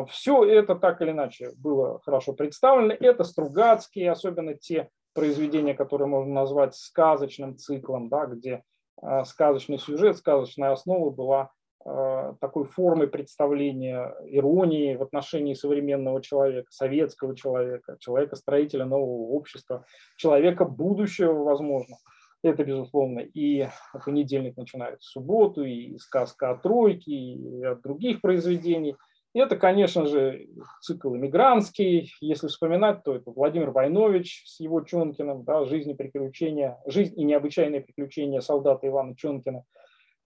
Все 0.08 0.44
это 0.44 0.74
так 0.74 1.00
или 1.00 1.12
иначе 1.12 1.52
было 1.58 2.00
хорошо 2.00 2.32
представлено. 2.32 2.94
Это 2.98 3.22
Стругацкие, 3.22 4.10
особенно 4.10 4.54
те 4.54 4.90
произведения, 5.16 5.74
которые 5.74 6.08
можно 6.08 6.32
назвать 6.32 6.74
сказочным 6.74 7.56
циклом, 7.56 8.08
да, 8.08 8.26
где 8.26 8.62
а, 9.00 9.24
сказочный 9.24 9.78
сюжет, 9.78 10.16
сказочная 10.18 10.72
основа 10.72 11.10
была 11.10 11.50
а, 11.84 12.34
такой 12.40 12.64
формой 12.64 13.08
представления 13.08 14.14
иронии 14.26 14.94
в 14.96 15.02
отношении 15.02 15.54
современного 15.54 16.22
человека, 16.22 16.66
советского 16.70 17.36
человека, 17.36 17.96
человека-строителя 17.98 18.84
нового 18.84 19.32
общества, 19.32 19.84
человека 20.16 20.64
будущего, 20.64 21.32
возможно. 21.44 21.96
Это, 22.42 22.64
безусловно, 22.64 23.20
и 23.20 23.66
понедельник 24.04 24.56
начинается 24.56 25.08
субботу, 25.10 25.64
и 25.64 25.96
сказка 25.98 26.50
о 26.50 26.56
тройке, 26.56 27.12
и 27.12 27.64
от 27.64 27.82
других 27.82 28.20
произведений– 28.20 28.96
это, 29.38 29.56
конечно 29.56 30.06
же, 30.06 30.48
цикл 30.80 31.14
иммигрантский. 31.14 32.12
Если 32.20 32.48
вспоминать, 32.48 33.02
то 33.04 33.14
это 33.14 33.30
Владимир 33.30 33.70
Войнович 33.70 34.44
с 34.46 34.60
его 34.60 34.80
Чонкиным, 34.80 35.44
да, 35.44 35.64
«Жизнь 35.64 35.90
и 35.90 35.94
приключения», 35.94 36.78
«Жизнь 36.86 37.18
и 37.20 37.24
необычайные 37.24 37.80
приключения 37.80 38.40
солдата 38.40 38.86
Ивана 38.86 39.16
Чонкина». 39.16 39.64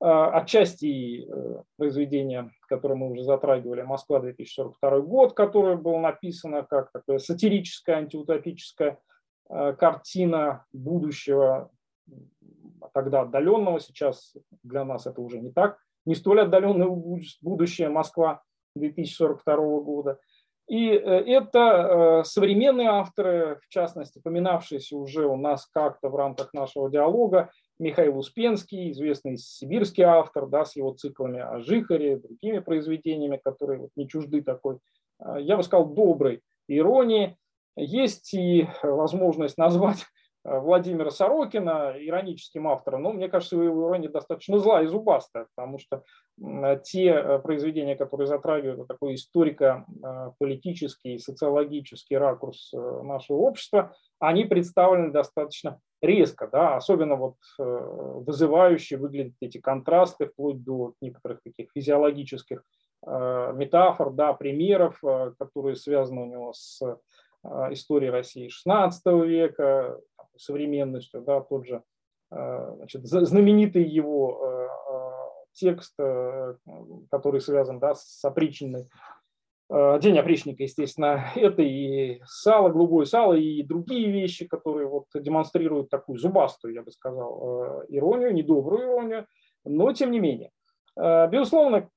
отчасти 0.00 1.29
произведение, 1.76 2.50
которое 2.69 2.95
мы 2.95 3.11
уже 3.11 3.23
затрагивали, 3.23 3.83
«Москва, 3.83 4.21
2042 4.21 5.00
год», 5.00 5.35
которое 5.35 5.76
было 5.76 5.99
написано 5.99 6.62
как 6.62 6.90
такое 6.90 7.19
сатирическая, 7.19 7.97
антиутопическая 7.97 8.99
картина 9.47 10.64
будущего, 10.73 11.71
тогда 12.95 13.23
отдаленного, 13.23 13.79
сейчас 13.81 14.35
для 14.62 14.85
нас 14.85 15.07
это 15.07 15.21
уже 15.21 15.38
не 15.38 15.52
так, 15.52 15.79
не 16.07 16.14
столь 16.14 16.43
отдаленное 16.43 16.88
будущее 17.43 17.90
Москва 17.90 18.43
2042 18.77 19.57
года. 19.81 20.19
И 20.71 20.91
э, 20.91 20.99
это 20.99 22.21
э, 22.21 22.25
современные 22.25 22.89
авторы, 22.91 23.59
в 23.61 23.69
частности, 23.69 24.21
поминавшиеся 24.23 24.97
уже 24.97 25.27
у 25.27 25.37
нас 25.37 25.67
как-то 25.67 26.09
в 26.09 26.15
рамках 26.15 26.55
нашего 26.55 26.89
диалога, 26.89 27.50
Михаил 27.81 28.19
Успенский, 28.19 28.93
известный 28.93 29.37
сибирский 29.37 30.05
автор, 30.05 30.47
да, 30.47 30.65
с 30.65 30.77
его 30.77 30.93
циклами 30.93 31.41
о 31.41 31.59
Жихаре, 31.59 32.19
другими 32.19 32.61
произведениями, 32.61 33.41
которые 33.43 33.81
вот 33.81 33.91
не 33.97 34.09
чужды 34.09 34.43
такой, 34.43 34.79
э, 35.19 35.39
я 35.41 35.57
бы 35.57 35.65
сказал, 35.65 35.87
доброй 35.87 36.41
иронии. 36.69 37.37
Есть 37.77 38.33
и 38.35 38.69
возможность 38.85 39.59
назвать 39.59 40.07
Владимира 40.43 41.11
Сорокина, 41.11 41.95
ироническим 41.99 42.67
автором, 42.67 43.03
но 43.03 43.13
мне 43.13 43.29
кажется, 43.29 43.57
его 43.57 43.89
ирония 43.89 44.09
достаточно 44.09 44.59
злая 44.59 44.85
и 44.85 44.89
зубастая, 44.89 45.49
потому 45.55 45.79
что 45.79 46.03
те 46.83 47.09
э, 47.09 47.39
произведения, 47.41 47.95
которые 47.95 48.27
затрагивают 48.27 48.89
такой 48.89 49.17
историко-политический, 49.17 51.19
социологический 51.19 52.17
ракурс 52.17 52.73
э, 52.73 52.79
нашего 53.03 53.37
общества, 53.37 53.95
они 54.19 54.45
представлены 54.45 55.13
достаточно 55.13 55.79
резко, 56.01 56.49
да, 56.51 56.77
особенно 56.77 57.17
вот 57.17 57.37
вызывающие 57.59 58.99
выглядят 58.99 59.35
эти 59.43 59.59
контрасты 59.59 60.29
вплоть 60.29 60.65
до 60.65 60.95
некоторых 61.03 61.43
таких 61.43 61.69
физиологических 61.75 62.63
метафор, 63.07 64.11
да, 64.11 64.33
примеров, 64.33 64.99
которые 65.39 65.77
связаны 65.77 66.23
у 66.23 66.27
него 66.27 66.55
с 66.55 66.81
историей 67.71 68.11
России 68.11 68.49
XVI 68.49 68.91
века, 69.27 69.99
современностью, 70.41 71.21
да, 71.23 71.41
тот 71.41 71.67
же 71.67 71.83
э, 72.33 72.75
значит, 72.77 73.07
знаменитый 73.07 73.85
его 73.85 74.41
э, 74.43 74.67
э, 74.67 75.01
текст, 75.53 75.95
который 77.11 77.41
связан 77.41 77.79
да, 77.79 77.95
с 77.95 78.25
опричниной, 78.25 78.89
День 80.01 80.19
опричника, 80.19 80.65
естественно, 80.65 81.27
это 81.37 81.63
и 81.63 82.21
сало, 82.25 82.71
голубое 82.71 83.05
сало, 83.05 83.35
и 83.35 83.63
другие 83.63 84.11
вещи, 84.11 84.45
которые 84.49 84.89
вот 84.89 85.05
демонстрируют 85.15 85.91
такую 85.91 86.19
зубастую, 86.19 86.75
я 86.75 86.83
бы 86.83 86.91
сказал, 86.91 87.85
иронию, 87.89 88.35
недобрую 88.35 88.83
иронию, 88.83 89.27
но 89.65 89.93
тем 89.93 90.11
не 90.11 90.19
менее. 90.19 90.51
Безусловно, 90.97 91.89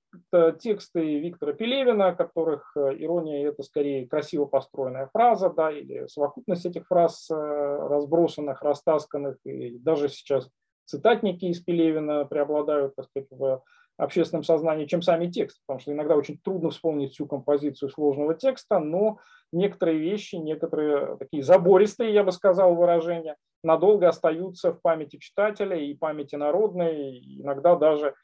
тексты 0.59 1.19
Виктора 1.19 1.53
Пелевина, 1.53 2.15
которых 2.15 2.71
э, 2.75 2.95
ирония– 2.99 3.47
это 3.49 3.63
скорее 3.63 4.07
красиво 4.07 4.45
построенная 4.45 5.09
фраза, 5.13 5.49
да, 5.49 5.71
или 5.71 6.07
совокупность 6.07 6.65
этих 6.65 6.87
фраз, 6.87 7.29
э, 7.29 7.35
разбросанных, 7.35 8.61
растасканных, 8.61 9.37
и 9.45 9.77
даже 9.79 10.09
сейчас 10.09 10.49
цитатники 10.85 11.45
из 11.45 11.61
Пелевина 11.61 12.25
преобладают, 12.25 12.95
так 12.95 13.05
сказать, 13.05 13.27
в 13.31 13.63
общественном 13.97 14.43
сознании, 14.43 14.85
чем 14.85 15.01
сами 15.01 15.27
тексты, 15.27 15.59
потому 15.65 15.79
что 15.79 15.91
иногда 15.91 16.15
очень 16.15 16.39
трудно 16.43 16.69
вспомнить 16.69 17.13
всю 17.13 17.27
композицию 17.27 17.89
сложного 17.89 18.33
текста, 18.33 18.79
но 18.79 19.19
некоторые 19.51 19.99
вещи, 19.99 20.35
некоторые 20.35 21.17
такие 21.17 21.43
забористые, 21.43 22.13
я 22.13 22.23
бы 22.23 22.31
сказал, 22.31 22.75
выражения, 22.75 23.37
надолго 23.63 24.09
остаются 24.09 24.73
в 24.73 24.81
памяти 24.81 25.17
читателя 25.17 25.77
и 25.77 25.93
памяти 25.93 26.35
народной, 26.35 27.19
иногда 27.39 27.75
даже 27.75 28.15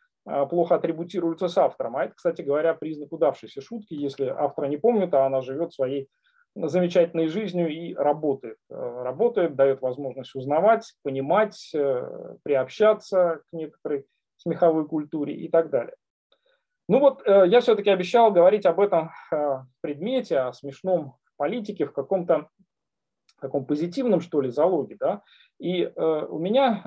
плохо 0.49 0.75
атрибутируются 0.75 1.47
с 1.47 1.57
автором. 1.57 1.97
А 1.97 2.05
это, 2.05 2.15
кстати 2.15 2.41
говоря, 2.41 2.73
признак 2.73 3.11
удавшейся 3.11 3.61
шутки. 3.61 3.93
Если 3.93 4.25
автора 4.25 4.67
не 4.67 4.77
помнит, 4.77 5.13
а 5.13 5.25
она 5.25 5.41
живет 5.41 5.73
своей 5.73 6.09
замечательной 6.55 7.27
жизнью 7.27 7.69
и 7.69 7.93
работает. 7.93 8.57
Э, 8.69 9.03
работает, 9.03 9.55
дает 9.55 9.81
возможность 9.81 10.35
узнавать, 10.35 10.93
понимать, 11.03 11.71
э, 11.73 12.35
приобщаться 12.43 13.41
к 13.49 13.53
некоторой 13.53 14.05
смеховой 14.37 14.87
культуре 14.87 15.35
и 15.35 15.49
так 15.49 15.69
далее. 15.69 15.95
Ну 16.87 16.99
вот, 16.99 17.21
э, 17.25 17.45
я 17.47 17.61
все-таки 17.61 17.89
обещал 17.89 18.31
говорить 18.31 18.65
об 18.65 18.79
этом 18.79 19.11
предмете, 19.81 20.39
о 20.39 20.53
смешном 20.53 21.15
политике 21.37 21.85
в 21.85 21.93
каком-то 21.93 22.49
таком 23.39 23.65
позитивном, 23.65 24.21
что 24.21 24.41
ли, 24.41 24.49
залоге. 24.49 24.97
Да? 24.99 25.21
И 25.59 25.85
у 25.85 26.39
меня 26.39 26.83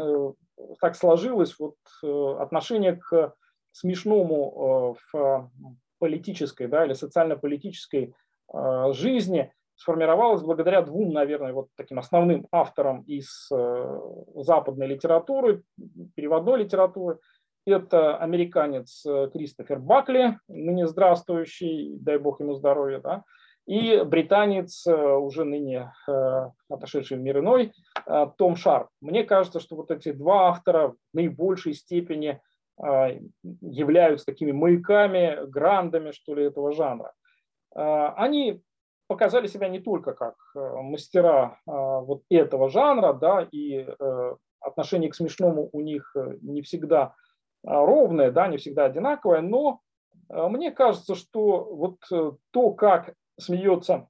так 0.81 0.97
сложилось 0.97 1.59
вот 1.59 1.77
э, 2.03 2.37
отношение 2.41 2.97
к 2.97 3.35
смешному 3.73 4.97
э, 5.13 5.17
в 5.17 5.51
политической 5.99 6.67
да, 6.67 6.85
или 6.85 6.93
социально-политической 6.93 8.15
э, 8.53 8.93
жизни 8.93 9.53
сформировалось 9.75 10.43
благодаря 10.43 10.83
двум, 10.83 11.13
наверное, 11.13 11.53
вот 11.53 11.69
таким 11.77 11.99
основным 11.99 12.47
авторам 12.53 13.03
из 13.03 13.49
западной 14.35 14.87
литературы, 14.87 15.65
переводной 16.15 16.65
литературы. 16.65 17.19
Это 17.67 18.17
американец 18.17 19.05
Кристофер 19.33 19.81
Бакли, 19.81 20.39
ныне 20.47 20.87
здравствующий, 20.87 21.97
дай 21.99 22.19
бог 22.19 22.41
ему 22.41 22.55
здоровья, 22.55 23.01
да, 23.01 23.25
и 23.67 24.03
британец, 24.03 24.87
э, 24.87 24.93
уже 24.93 25.45
ныне 25.45 25.93
э, 26.09 26.51
отошедший 26.69 27.17
в 27.17 27.21
мир 27.21 27.39
иной, 27.39 27.73
э, 28.07 28.27
Том 28.37 28.57
Шарп. 28.57 28.89
Мне 29.01 29.25
кажется, 29.25 29.61
что 29.61 29.77
вот 29.77 29.91
эти 29.91 30.13
два 30.13 30.49
автора 30.49 30.89
в 30.89 30.97
наибольшей 31.13 31.75
степени 31.75 32.41
являются 33.61 34.25
такими 34.25 34.51
маяками, 34.51 35.47
грандами, 35.47 36.11
что 36.11 36.35
ли, 36.35 36.45
этого 36.47 36.73
жанра. 36.73 37.13
Они 37.75 38.63
показали 39.09 39.47
себя 39.47 39.69
не 39.69 39.79
только 39.79 40.15
как 40.15 40.37
мастера 40.55 41.61
вот 41.67 42.23
этого 42.31 42.71
жанра, 42.71 43.13
да, 43.13 43.47
и 43.53 43.87
отношение 44.59 45.11
к 45.11 45.15
смешному 45.15 45.69
у 45.71 45.81
них 45.83 46.17
не 46.41 46.63
всегда 46.63 47.15
ровное, 47.63 48.33
да, 48.33 48.49
не 48.49 48.57
всегда 48.57 48.87
одинаковое, 48.87 49.43
но 49.43 49.81
мне 50.31 50.73
кажется, 50.73 51.15
что 51.15 51.65
вот 51.65 51.99
то, 52.51 52.71
как 52.73 53.15
смеется 53.43 54.09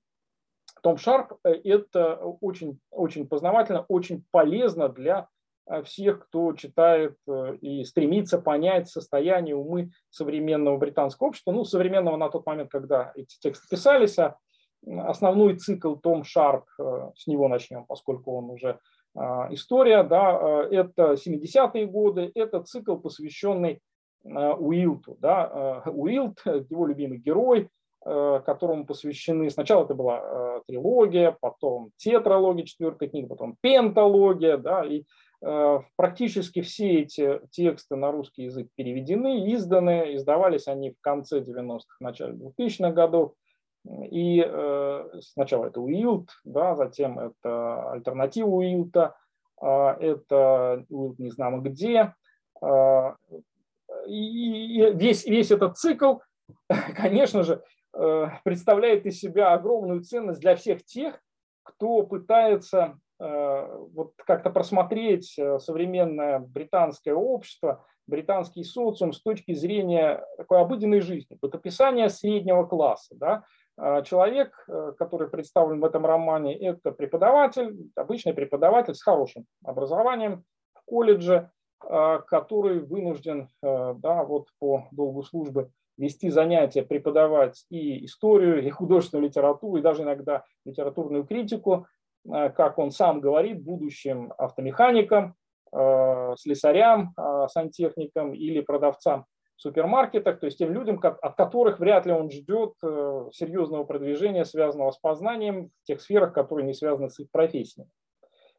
Том 0.83 0.97
Шарп, 0.97 1.35
э, 1.45 1.53
это 1.64 2.16
очень, 2.16 2.79
очень 2.90 3.27
познавательно, 3.27 3.85
очень 3.88 4.25
полезно 4.31 4.88
для 4.88 5.29
э, 5.66 5.83
всех, 5.85 6.27
кто 6.27 6.53
читает 6.55 7.16
э, 7.29 7.57
и 7.61 7.85
стремится 7.85 8.38
понять 8.38 8.88
состояние 8.88 9.55
умы 9.55 9.90
современного 10.11 10.77
британского 10.77 11.29
общества, 11.29 11.53
ну, 11.53 11.64
современного 11.64 12.16
на 12.16 12.29
тот 12.29 12.45
момент, 12.47 12.71
когда 12.71 13.12
эти 13.14 13.38
тексты 13.38 13.68
писались, 13.68 14.18
а 14.18 14.37
основной 14.85 15.57
цикл 15.57 15.95
Том 15.95 16.25
Шарп, 16.25 16.64
с 17.14 17.29
него 17.29 17.47
начнем, 17.47 17.87
поскольку 17.87 18.37
он 18.37 18.51
уже 18.51 18.81
история, 19.51 20.03
да, 20.03 20.66
это 20.68 21.12
70-е 21.12 21.87
годы, 21.87 22.33
это 22.35 22.61
цикл, 22.64 22.97
посвященный 22.97 23.81
Уилту. 24.25 25.16
Да. 25.21 25.85
Уилт, 25.87 26.42
его 26.45 26.87
любимый 26.87 27.18
герой, 27.18 27.68
которому 28.05 28.85
посвящены, 28.85 29.49
сначала 29.51 29.85
это 29.85 29.95
была 29.95 30.21
э, 30.21 30.61
трилогия, 30.67 31.37
потом 31.41 31.91
тетралогия, 31.97 32.65
четвертая 32.65 33.09
книга, 33.09 33.29
потом 33.29 33.57
пенталогия, 33.61 34.57
да, 34.57 34.85
и 34.85 35.05
э, 35.41 35.79
практически 35.95 36.62
все 36.62 37.03
эти 37.03 37.41
тексты 37.53 37.95
на 37.95 38.11
русский 38.11 38.45
язык 38.45 38.69
переведены, 38.75 39.55
изданы, 39.55 40.17
издавались 40.17 40.67
они 40.67 40.91
в 40.91 41.01
конце 41.01 41.41
90-х, 41.41 41.85
начале 42.01 42.35
2000-х 42.35 42.91
годов, 42.91 43.35
и 44.11 44.41
сначала 45.21 45.67
это 45.67 45.81
Уилд, 45.81 46.29
да, 46.45 46.77
затем 46.77 47.19
это 47.19 47.91
альтернатива 47.91 48.49
Уилта, 48.49 49.17
это 49.61 50.85
Уилд 50.88 51.19
не 51.19 51.31
знамо 51.31 51.59
где, 51.59 52.15
и 54.07 54.91
весь, 54.95 55.25
весь 55.25 55.51
этот 55.51 55.79
цикл, 55.79 56.19
конечно 56.97 57.43
же, 57.43 57.61
Э, 57.61 57.82
представляет 58.45 59.07
из 59.07 59.21
себя 59.21 59.53
огромную 59.53 60.03
ценность 60.03 60.41
для 60.41 60.57
всех 60.57 60.85
тех, 60.85 61.21
кто 61.63 62.03
пытается 62.03 62.99
э, 63.21 63.79
вот 63.95 64.13
как-то 64.27 64.51
просмотреть 64.51 65.39
э, 65.39 65.59
современное 65.59 66.39
британское 66.41 67.15
общество, 67.15 67.85
британский 68.07 68.65
социум 68.65 69.13
с 69.13 69.23
точки 69.23 69.53
зрения 69.55 70.25
такой 70.37 70.61
обыденной 70.61 71.01
жизни, 71.01 71.39
вот 71.41 71.55
описание 71.55 72.09
среднего 72.09 72.65
класса. 72.65 73.15
Да? 73.17 73.45
Человек, 74.03 74.69
который 74.99 75.31
представлен 75.31 75.81
в 75.81 75.85
этом 75.85 76.05
романе, 76.05 76.59
это 76.59 76.93
преподаватель, 76.93 77.91
обычный 77.95 78.35
преподаватель 78.35 78.95
с 78.95 79.03
хорошим 79.03 79.47
образованием 79.65 80.45
в 80.75 80.83
колледже, 80.85 81.51
который 81.81 82.81
вынужден 82.81 83.49
да, 83.63 84.25
вот 84.25 84.49
по 84.59 84.89
долгу 84.91 85.23
службы 85.23 85.71
вести 85.97 86.31
занятия, 86.31 86.83
преподавать 86.83 87.65
и 87.71 88.05
историю, 88.05 88.65
и 88.65 88.71
художественную 88.71 89.29
литературу, 89.29 89.77
и 89.77 89.83
даже 89.83 90.03
иногда 90.03 90.45
литературную 90.65 91.25
критику, 91.25 91.87
э, 92.25 92.51
как 92.51 92.79
он 92.79 92.91
сам 92.91 93.21
говорит, 93.21 93.63
будущим 93.63 94.33
автомехаником, 94.39 95.35
слесарям, 96.37 97.15
сантехникам 97.49 98.35
или 98.35 98.61
продавцам 98.61 99.25
в 99.57 99.63
супермаркетах, 99.63 100.39
то 100.39 100.45
есть 100.45 100.59
тем 100.59 100.71
людям, 100.71 101.01
от 101.03 101.35
которых 101.35 101.81
вряд 101.81 102.05
ли 102.05 102.13
он 102.13 102.31
ждет 102.31 102.75
серьезного 103.33 103.85
продвижения, 103.85 104.45
связанного 104.45 104.91
с 104.91 104.99
познанием 104.99 105.71
в 105.83 105.87
тех 105.87 106.03
сферах, 106.03 106.35
которые 106.35 106.67
не 106.67 106.75
связаны 106.75 107.09
с 107.09 107.19
их 107.21 107.31
профессией. 107.31 107.87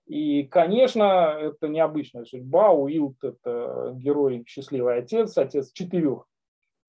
И, 0.05 0.43
конечно, 0.43 1.37
это 1.39 1.67
необычная 1.67 2.25
судьба. 2.25 2.71
Уилд– 2.71 3.15
это 3.23 3.93
герой 3.95 4.43
«Счастливый 4.47 4.97
отец», 4.97 5.37
отец 5.37 5.71
четырех 5.71 6.19
э, 6.23 6.32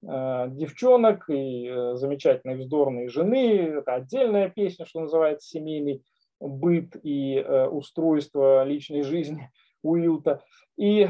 девчонок 0.07 1.29
и 1.29 1.67
э, 1.67 1.95
замечательной 1.95 2.57
вздорной 2.57 3.07
жены. 3.07 3.75
Это 3.79 3.95
отдельная 3.95 4.49
песня, 4.49 4.85
что 4.85 5.01
называется 5.01 5.47
«Семейный 5.49 6.03
быт 6.39 6.95
и 7.03 7.35
э, 7.35 7.67
устройство 7.67 8.63
личной 8.63 9.03
жизни 9.03 9.49
Уилта. 9.83 10.41
И 10.77 11.07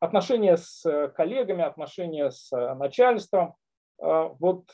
отношения 0.00 0.56
с 0.58 0.82
коллегами, 1.16 1.62
отношения 1.62 2.30
с 2.30 2.50
начальством. 2.74 3.54
Вот 3.96 4.64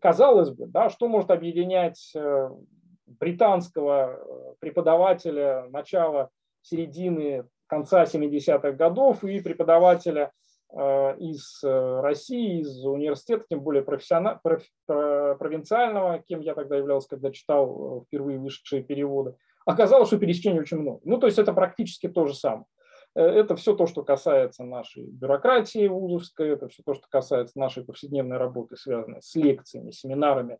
казалось 0.00 0.50
бы, 0.50 0.66
да, 0.66 0.88
что 0.88 1.06
может 1.06 1.30
объединять 1.30 2.12
британского 3.18 4.12
э, 4.12 4.54
преподавателя 4.60 5.66
начала, 5.70 6.30
середины, 6.62 7.46
конца 7.66 8.04
70-х 8.04 8.72
годов 8.72 9.24
и 9.24 9.40
преподавателя 9.40 10.22
э, 10.22 10.30
из 10.72 11.62
э, 11.64 12.00
России, 12.00 12.60
из 12.60 12.84
университета, 12.84 13.44
тем 13.48 13.60
более 13.60 13.82
профессионального, 13.82 14.40
провинциального, 14.86 16.22
кем 16.26 16.40
я 16.40 16.54
тогда 16.54 16.76
являлся, 16.76 17.08
когда 17.08 17.32
читал 17.32 18.04
впервые 18.06 18.38
вышедшие 18.38 18.82
переводы, 18.82 19.34
оказалось, 19.66 20.08
что 20.08 20.18
пересечений 20.18 20.60
очень 20.60 20.78
много. 20.78 21.00
Ну, 21.04 21.18
то 21.18 21.26
есть 21.26 21.38
это 21.38 21.52
практически 21.52 22.08
то 22.08 22.26
же 22.26 22.34
самое. 22.34 22.66
Это 23.14 23.56
все 23.56 23.74
то, 23.74 23.86
что 23.86 24.04
касается 24.04 24.62
нашей 24.62 25.06
бюрократии 25.06 25.88
вузовской, 25.88 26.50
это 26.50 26.68
все 26.68 26.84
то, 26.84 26.94
что 26.94 27.06
касается 27.08 27.58
нашей 27.58 27.84
повседневной 27.84 28.36
работы, 28.36 28.76
связанной 28.76 29.20
с 29.20 29.34
лекциями, 29.34 29.90
семинарами, 29.90 30.58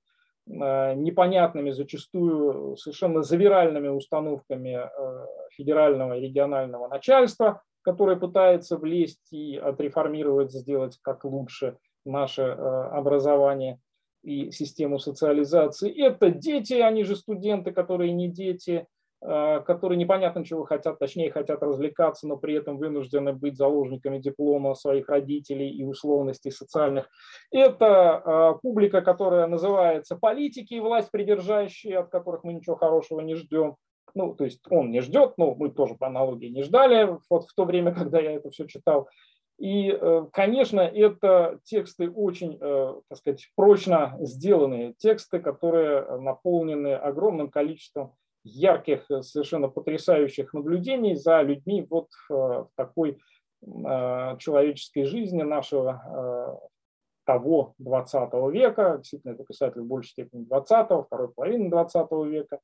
Э, 0.48 0.94
непонятными, 0.94 1.70
зачастую 1.70 2.76
совершенно 2.76 3.22
завиральными 3.22 3.88
установками 3.88 4.80
э, 4.80 5.26
федерального 5.52 6.16
и 6.16 6.22
регионального 6.22 6.88
начальства, 6.88 7.62
которое 7.82 8.16
пытается 8.16 8.76
влезть 8.76 9.32
и 9.32 9.56
отреформировать, 9.56 10.52
сделать 10.52 10.98
как 11.02 11.24
лучше 11.24 11.78
наше 12.04 12.42
э, 12.42 12.54
образование 12.54 13.80
и 14.22 14.50
систему 14.50 14.98
социализации. 14.98 15.90
Это 15.90 16.30
дети, 16.30 16.74
они 16.74 17.04
же 17.04 17.16
студенты, 17.16 17.72
которые 17.72 18.12
не 18.12 18.28
дети, 18.28 18.86
Э, 19.22 19.60
которые 19.60 19.98
непонятно 19.98 20.44
чего 20.46 20.64
хотят, 20.64 20.98
точнее 20.98 21.30
хотят 21.30 21.62
развлекаться, 21.62 22.26
но 22.26 22.38
при 22.38 22.54
этом 22.54 22.78
вынуждены 22.78 23.34
быть 23.34 23.56
заложниками 23.56 24.18
диплома 24.18 24.74
своих 24.74 25.10
родителей 25.10 25.68
и 25.68 25.84
условностей 25.84 26.50
социальных. 26.50 27.06
Это 27.50 28.22
э, 28.24 28.60
публика, 28.62 29.02
которая 29.02 29.46
называется 29.46 30.16
политики 30.16 30.74
и 30.74 30.80
власть 30.80 31.10
придержащие, 31.10 31.98
от 31.98 32.08
которых 32.08 32.44
мы 32.44 32.54
ничего 32.54 32.76
хорошего 32.76 33.20
не 33.20 33.34
ждем. 33.34 33.76
Ну, 34.14 34.34
то 34.34 34.44
есть 34.44 34.60
он 34.70 34.90
не 34.90 35.00
ждет, 35.00 35.34
но 35.36 35.54
мы 35.54 35.70
тоже 35.70 35.94
по 35.94 36.06
аналогии 36.06 36.48
не 36.48 36.62
ждали 36.62 37.16
вот 37.28 37.44
в 37.44 37.54
то 37.54 37.64
время, 37.64 37.94
когда 37.94 38.20
я 38.20 38.32
это 38.32 38.50
все 38.50 38.66
читал. 38.66 39.08
И, 39.58 39.90
э, 39.90 40.26
конечно, 40.32 40.80
это 40.80 41.60
тексты 41.64 42.10
очень, 42.10 42.58
так 42.58 43.18
сказать, 43.18 43.50
прочно 43.56 44.16
сделанные 44.20 44.94
тексты, 44.94 45.38
которые 45.38 46.18
наполнены 46.18 46.94
огромным 46.94 47.50
количеством 47.50 48.14
ярких, 48.44 49.10
э, 49.10 49.22
совершенно 49.22 49.68
потрясающих 49.68 50.52
наблюдений 50.54 51.14
за 51.14 51.42
людьми 51.42 51.86
вот 51.88 52.08
в 52.28 52.34
э, 52.34 52.66
такой 52.76 53.18
э, 53.62 54.36
человеческой 54.38 55.04
жизни 55.04 55.42
нашего 55.42 56.60
того 57.26 57.74
20 57.78 58.32
века, 58.52 58.96
действительно 58.96 59.32
это 59.32 59.44
писатель 59.44 59.82
в 59.82 59.86
большей 59.86 60.10
степени 60.10 60.46
20-го, 60.48 61.04
второй 61.04 61.28
половины 61.28 61.70
20 61.70 62.10
века. 62.26 62.58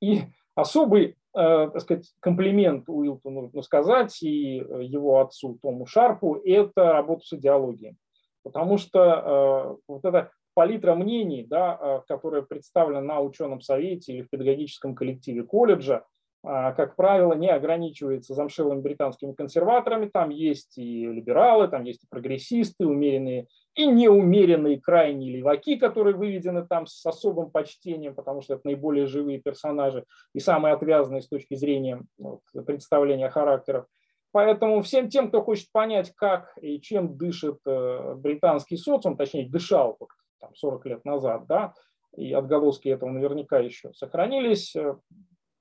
И 0.00 0.22
особый, 0.56 1.16
так 1.32 1.80
сказать, 1.80 2.12
комплимент 2.18 2.88
Уилту 2.88 3.30
нужно 3.30 3.62
сказать 3.62 4.20
и 4.22 4.56
его 4.56 5.20
отцу 5.20 5.58
Тому 5.62 5.86
Шарпу– 5.86 6.34
это 6.44 6.92
работа 6.92 7.24
с 7.24 7.32
идеологией. 7.34 7.96
Потому 8.42 8.78
что 8.78 9.78
вот 9.86 10.04
это 10.04 10.30
палитра 10.54 10.94
мнений, 10.94 11.44
да, 11.44 12.02
которая 12.08 12.42
представлена 12.42 13.02
на 13.02 13.20
ученом 13.20 13.60
совете 13.60 14.12
или 14.14 14.22
в 14.22 14.30
педагогическом 14.30 14.94
коллективе 14.94 15.42
колледжа, 15.42 16.04
как 16.42 16.96
правило, 16.96 17.34
не 17.34 17.50
ограничивается 17.50 18.34
замшелыми 18.34 18.80
британскими 18.80 19.32
консерваторами. 19.32 20.06
Там 20.06 20.30
есть 20.30 20.78
и 20.78 21.04
либералы, 21.06 21.68
там 21.68 21.84
есть 21.84 22.04
и 22.04 22.06
прогрессисты, 22.08 22.86
умеренные 22.86 23.48
и 23.76 23.86
неумеренные 23.86 24.80
крайние 24.80 25.36
леваки, 25.36 25.76
которые 25.76 26.16
выведены 26.16 26.66
там 26.66 26.86
с 26.86 27.04
особым 27.04 27.50
почтением, 27.50 28.14
потому 28.14 28.40
что 28.40 28.54
это 28.54 28.62
наиболее 28.64 29.06
живые 29.06 29.38
персонажи 29.38 30.04
и 30.32 30.40
самые 30.40 30.74
отвязанные 30.74 31.20
с 31.20 31.28
точки 31.28 31.54
зрения 31.54 32.02
вот, 32.18 32.40
представления 32.66 33.28
характеров. 33.28 33.86
Поэтому 34.32 34.82
всем 34.82 35.08
тем, 35.08 35.28
кто 35.28 35.42
хочет 35.42 35.70
понять, 35.72 36.12
как 36.16 36.56
и 36.60 36.80
чем 36.80 37.16
дышит 37.16 37.58
э, 37.66 38.14
британский 38.16 38.76
социум, 38.76 39.16
точнее, 39.16 39.48
дышал 39.48 39.98
там, 40.40 40.54
40 40.54 40.86
лет 40.86 41.04
назад, 41.04 41.46
да, 41.46 41.74
и 42.16 42.32
отголоски 42.32 42.88
этого 42.88 43.10
наверняка 43.10 43.58
еще 43.58 43.92
сохранились, 43.92 44.74
э, 44.74 44.96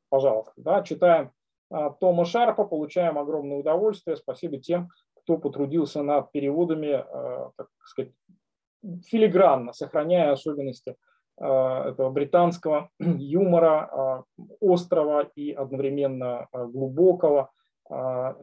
пожалуйста, 0.10 0.54
да, 0.56 0.84
читаем 0.84 1.32
а, 1.70 1.90
Тома 1.90 2.26
Шарпа, 2.26 2.64
получаем 2.64 3.18
огромное 3.18 3.58
удовольствие. 3.58 4.18
Спасибо 4.18 4.58
тем, 4.58 4.90
кто 5.26 5.38
потрудился 5.38 6.04
над 6.04 6.32
переводами, 6.32 7.04
э, 7.04 7.50
так 7.58 7.68
сказать, 7.84 8.14
филигранно, 9.08 9.74
сохраняя 9.74 10.32
особенности 10.32 10.96
э, 11.38 11.46
этого 11.46 12.12
британского 12.12 12.90
юмора, 13.00 14.24
острого 14.62 15.30
и 15.36 15.52
одновременно 15.52 16.48
глубокого, 16.54 17.52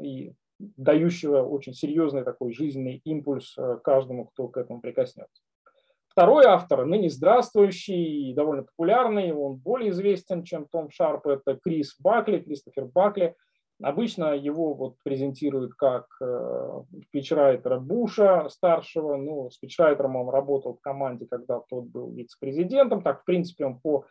и 0.00 0.34
дающего 0.58 1.42
очень 1.42 1.74
серьезный 1.74 2.22
такой 2.22 2.52
жизненный 2.52 3.00
импульс 3.04 3.56
каждому, 3.82 4.26
кто 4.26 4.48
к 4.48 4.56
этому 4.56 4.80
прикоснется. 4.80 5.42
Второй 6.12 6.44
автор, 6.44 6.84
ныне 6.84 7.08
здравствующий 7.08 8.30
и 8.30 8.34
довольно 8.34 8.64
популярный, 8.64 9.32
он 9.32 9.56
более 9.56 9.90
известен, 9.90 10.44
чем 10.44 10.66
Том 10.66 10.90
Шарп, 10.90 11.26
это 11.26 11.58
Крис 11.64 11.96
Бакли, 11.98 12.38
Кристофер 12.38 12.84
Бакли. 12.84 13.34
Обычно 13.82 14.36
его 14.36 14.74
вот 14.74 14.94
презентируют 15.02 15.74
как 15.74 16.06
э, 16.20 16.82
спичрайтера 17.08 17.80
Буша 17.80 18.48
старшего. 18.48 19.16
Ну, 19.16 19.50
спичрайтером 19.50 20.14
он 20.14 20.28
работал 20.28 20.74
в 20.74 20.80
команде, 20.80 21.26
когда 21.26 21.60
тот 21.68 21.86
был 21.86 22.12
вице-президентом. 22.12 23.02
Так, 23.02 23.22
в 23.22 23.24
принципе, 23.24 23.66
он 23.66 23.80
по 23.80 24.04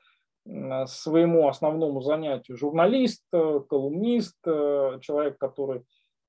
своему 0.88 1.48
основному 1.48 2.02
занятию 2.02 2.58
журналист, 2.58 3.24
э, 3.32 3.60
колумнист, 3.70 4.38
э, 4.46 5.00
человек, 5.02 5.38
который 5.38 5.84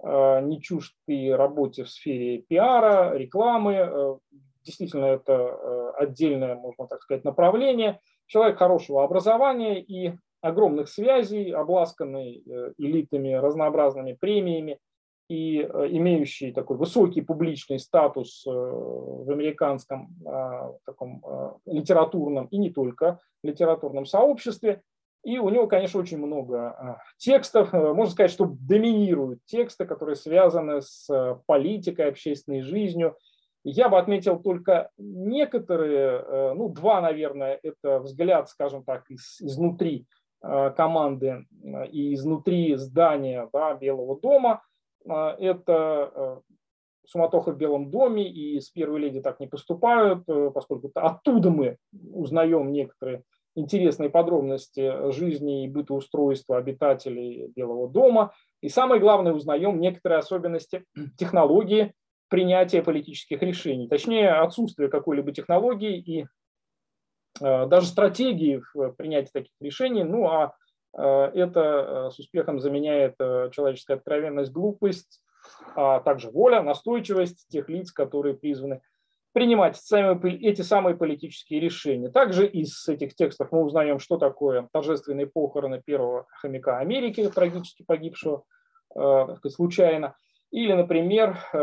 не 0.05 0.61
чужд 0.61 0.97
и 1.07 1.31
работе 1.31 1.85
в 1.85 1.89
сфере 1.89 2.39
пиара, 2.39 3.17
рекламы, 3.17 4.19
действительно 4.65 5.05
это 5.05 5.93
отдельное, 5.93 6.57
можно 6.57 6.89
так 6.89 7.03
сказать, 7.03 7.23
направление. 7.23 8.01
Человек 8.27 8.59
хорошего 8.59 9.05
образования 9.05 9.81
и 9.81 10.15
огромных 10.43 10.89
связей, 10.89 11.51
обласканный 11.51 12.43
э, 12.45 12.73
элитами, 12.77 13.33
разнообразными 13.33 14.13
премиями 14.13 14.79
и 15.29 15.61
э, 15.61 15.87
имеющий 15.91 16.53
такой 16.53 16.77
высокий 16.77 17.23
публичный 17.23 17.79
статус 17.79 18.43
в 18.45 19.31
американском 19.31 20.15
таком 20.85 21.23
литературном 21.65 22.47
и 22.47 22.59
не 22.59 22.71
только 22.71 23.21
литературном 23.43 24.05
сообществе. 24.05 24.83
И 25.25 25.39
у 25.39 25.49
него, 25.49 25.69
конечно, 25.69 26.01
очень 26.01 26.19
много 26.19 27.01
текстов. 27.17 27.73
Можно 27.73 28.13
сказать, 28.13 28.33
что 28.33 28.47
доминируют 28.47 29.39
тексты, 29.47 29.87
которые 29.87 30.17
связаны 30.17 30.83
с 30.83 31.09
политикой, 31.47 32.09
общественной 32.09 32.63
жизнью, 32.63 33.17
я 33.65 33.89
бы 33.89 33.99
отметил 33.99 34.41
только 34.41 34.91
некоторые, 34.99 36.21
э, 36.21 36.55
ну, 36.55 36.69
два, 36.69 37.01
наверное, 37.01 37.59
это 37.63 38.01
взгляд, 38.01 38.49
скажем 38.49 38.83
так, 38.83 39.09
из, 39.09 39.41
изнутри 39.41 40.01
э, 40.01 40.05
команды 40.43 41.47
э, 41.63 41.87
и 41.89 42.15
изнутри 42.15 42.75
здания 42.77 43.49
да, 43.53 43.75
Белого 43.75 44.21
дома. 44.21 44.63
Это 45.05 46.41
суматоха 47.05 47.51
в 47.51 47.57
Белом 47.57 47.91
доме, 47.91 48.31
и 48.31 48.61
с 48.61 48.71
первой 48.71 49.01
леди 49.01 49.21
так 49.21 49.41
не 49.41 49.49
поступают, 49.49 50.25
поскольку 50.55 50.93
оттуда 50.95 51.51
мы 51.51 51.77
узнаем 51.93 52.71
некоторые 52.71 53.25
интересные 53.57 54.11
подробности 54.11 55.11
жизни 55.11 55.65
и 55.65 55.69
бытоустройства 55.69 56.57
обитателей 56.59 57.49
Белого 57.57 57.89
дома. 57.89 58.33
И 58.61 58.69
самое 58.69 59.01
главное, 59.01 59.33
узнаем 59.33 59.81
некоторые 59.81 60.19
особенности 60.19 60.85
технологии 61.19 61.93
принятия 62.29 62.83
политических 62.83 63.43
решений, 63.43 63.89
точнее 63.89 64.31
отсутствие 64.31 64.89
какой-либо 64.89 65.33
технологии 65.33 65.99
и 65.99 66.23
э, 66.23 66.27
даже 67.43 67.87
стратегии 67.87 68.63
в 68.75 68.93
принятии 68.93 69.31
таких 69.33 69.53
решений, 69.61 70.05
ну 70.05 70.29
а 70.29 70.55
Это 70.95 72.11
с 72.13 72.19
успехом 72.19 72.61
заменяет 72.61 73.17
человеческая 73.17 73.95
откровенность, 73.95 74.53
глупость, 74.53 75.23
а 75.75 76.01
также 76.01 76.31
воля, 76.31 76.63
настойчивость 76.63 77.49
тех 77.49 77.69
лиц, 77.69 77.91
которые 77.91 78.35
призваны 78.35 78.83
принимать 79.33 79.81
эти 79.91 80.61
самые 80.61 80.95
политические 80.95 81.61
решения. 81.61 82.11
Также 82.11 82.47
из 82.47 82.87
этих 82.87 83.15
текстов 83.15 83.51
мы 83.51 83.65
узнаем, 83.65 83.99
что 83.99 84.19
такое 84.19 84.69
торжественные 84.71 85.27
похороны 85.27 85.81
первого 85.81 86.27
хомяка 86.29 86.79
Америки, 86.79 87.29
трагически 87.35 87.83
погибшего 87.83 88.45
сказать, 88.93 89.55
случайно. 89.55 90.15
Или, 90.51 90.75
например, 90.75 91.39
э, 91.53 91.59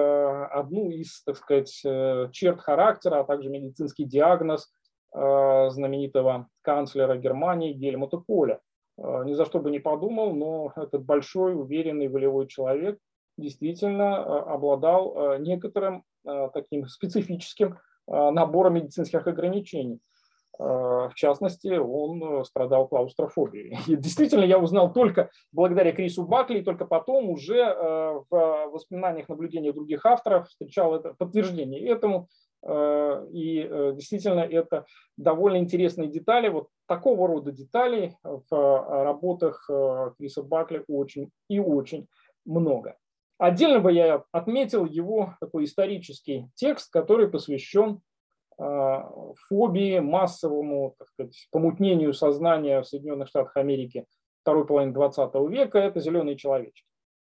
одну 0.52 0.90
из, 0.90 1.22
так 1.24 1.38
сказать, 1.38 1.80
э, 1.86 2.30
черт 2.32 2.60
характера, 2.60 3.20
а 3.20 3.24
также 3.24 3.50
медицинский 3.50 4.04
диагноз 4.04 4.64
э, 4.64 4.66
знаменитого 5.12 6.48
канцлера 6.62 7.18
Германии 7.18 7.74
Гельмута 7.74 8.18
Коля. 8.18 8.60
Ни 8.98 9.34
за 9.34 9.46
что 9.46 9.60
бы 9.60 9.72
не 9.72 9.80
подумал, 9.80 10.36
но 10.36 10.72
этот 10.76 11.04
большой, 11.04 11.56
уверенный, 11.60 12.10
волевой 12.10 12.48
человек 12.48 13.00
действительно 13.38 14.42
обладал 14.44 15.40
некоторым 15.40 16.04
таким 16.54 16.88
специфическим 16.88 17.80
набором 18.08 18.76
медицинских 18.76 19.26
ограничений. 19.26 20.00
Э, 20.60 21.08
в 21.10 21.14
частности, 21.16 21.78
он 21.78 22.42
э, 22.42 22.44
страдал 22.44 22.88
клаустрофобией. 22.88 23.78
И 23.88 23.96
действительно, 23.96 24.44
я 24.44 24.60
узнал 24.60 24.92
только 24.92 25.30
благодаря 25.52 25.94
Крису 25.94 26.24
Бакли, 26.26 26.60
и 26.60 26.64
только 26.64 26.86
потом 26.86 27.30
уже 27.30 27.60
э, 27.60 28.20
в 28.30 28.70
воспоминаниях, 28.72 29.30
наблюдениях 29.30 29.76
других 29.76 30.06
авторов 30.06 30.50
встречал 30.50 30.96
это 30.96 31.14
подтверждение 31.18 31.88
этому. 31.88 32.28
И 32.68 33.70
действительно, 33.94 34.42
это 34.42 34.86
довольно 35.18 35.58
интересные 35.58 36.10
детали. 36.10 36.50
Вот 36.50 36.68
такого 36.88 37.28
рода 37.28 37.52
деталей 37.52 38.18
в 38.24 39.04
работах 39.04 39.70
Криса 40.18 40.44
Бакли 40.44 40.84
очень 40.88 41.32
и 41.48 41.60
очень 41.60 42.08
много. 42.46 42.98
Отдельно 43.38 43.80
бы 43.80 43.94
я 43.94 44.24
отметил 44.34 44.86
его 44.86 45.36
такой 45.40 45.64
исторический 45.64 46.48
текст, 46.56 46.92
который 46.92 47.30
посвящен 47.30 48.02
фобии, 48.58 50.00
массовому 50.00 50.96
так 51.00 51.08
сказать, 51.08 51.48
помутнению 51.50 52.14
сознания 52.14 52.82
в 52.82 52.88
Соединенных 52.88 53.30
Штатах 53.30 53.56
Америки 53.56 54.06
второй 54.42 54.66
половины 54.68 54.92
20 54.92 55.34
века– 55.50 55.80
это 55.80 56.02
«Зеленые 56.02 56.36
человечки». 56.36 56.89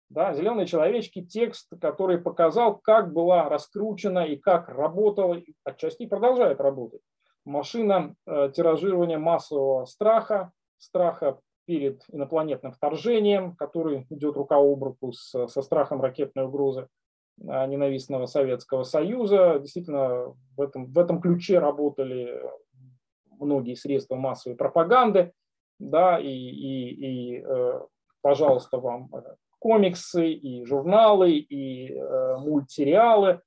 Да, 0.09 0.33
«Зеленые 0.33 0.65
человечки»– 0.65 1.23
текст, 1.25 1.71
который 1.79 2.17
показал, 2.17 2.77
как 2.77 3.13
была 3.13 3.47
раскручена 3.47 4.25
и 4.25 4.37
как 4.37 4.67
работала, 4.67 5.35
и 5.35 5.53
отчасти 5.63 6.07
продолжает 6.07 6.59
работать, 6.59 7.01
машина 7.45 8.15
э, 8.25 8.51
тиражирования 8.55 9.19
массового 9.19 9.85
страха, 9.85 10.51
страха 10.79 11.39
перед 11.65 12.01
инопланетным 12.11 12.71
вторжением, 12.71 13.55
который 13.55 14.07
идет 14.09 14.35
рука 14.35 14.55
об 14.57 14.83
руку 14.83 15.11
с, 15.11 15.47
со 15.47 15.61
страхом 15.61 16.01
ракетной 16.01 16.45
угрозы, 16.45 16.87
а, 17.47 17.67
ненавистного 17.67 18.25
Советского 18.25 18.83
Союза. 18.83 19.59
Действительно, 19.59 20.35
в 20.57 20.61
этом, 20.61 20.87
в 20.87 20.97
этом 20.97 21.21
ключе 21.21 21.59
работали 21.59 22.41
многие 23.39 23.75
средства 23.75 24.15
массовой 24.15 24.57
пропаганды, 24.57 25.31
да, 25.77 26.19
и, 26.19 26.27
и, 26.27 26.89
и 26.89 27.43
э, 27.45 27.81
пожалуйста, 28.21 28.79
вам 28.79 29.09
э, 29.13 29.35
комиксы, 29.59 30.31
и 30.31 30.65
журналы, 30.65 31.33
и 31.33 31.93
э, 31.93 32.37
мультсериалы, 32.37 33.41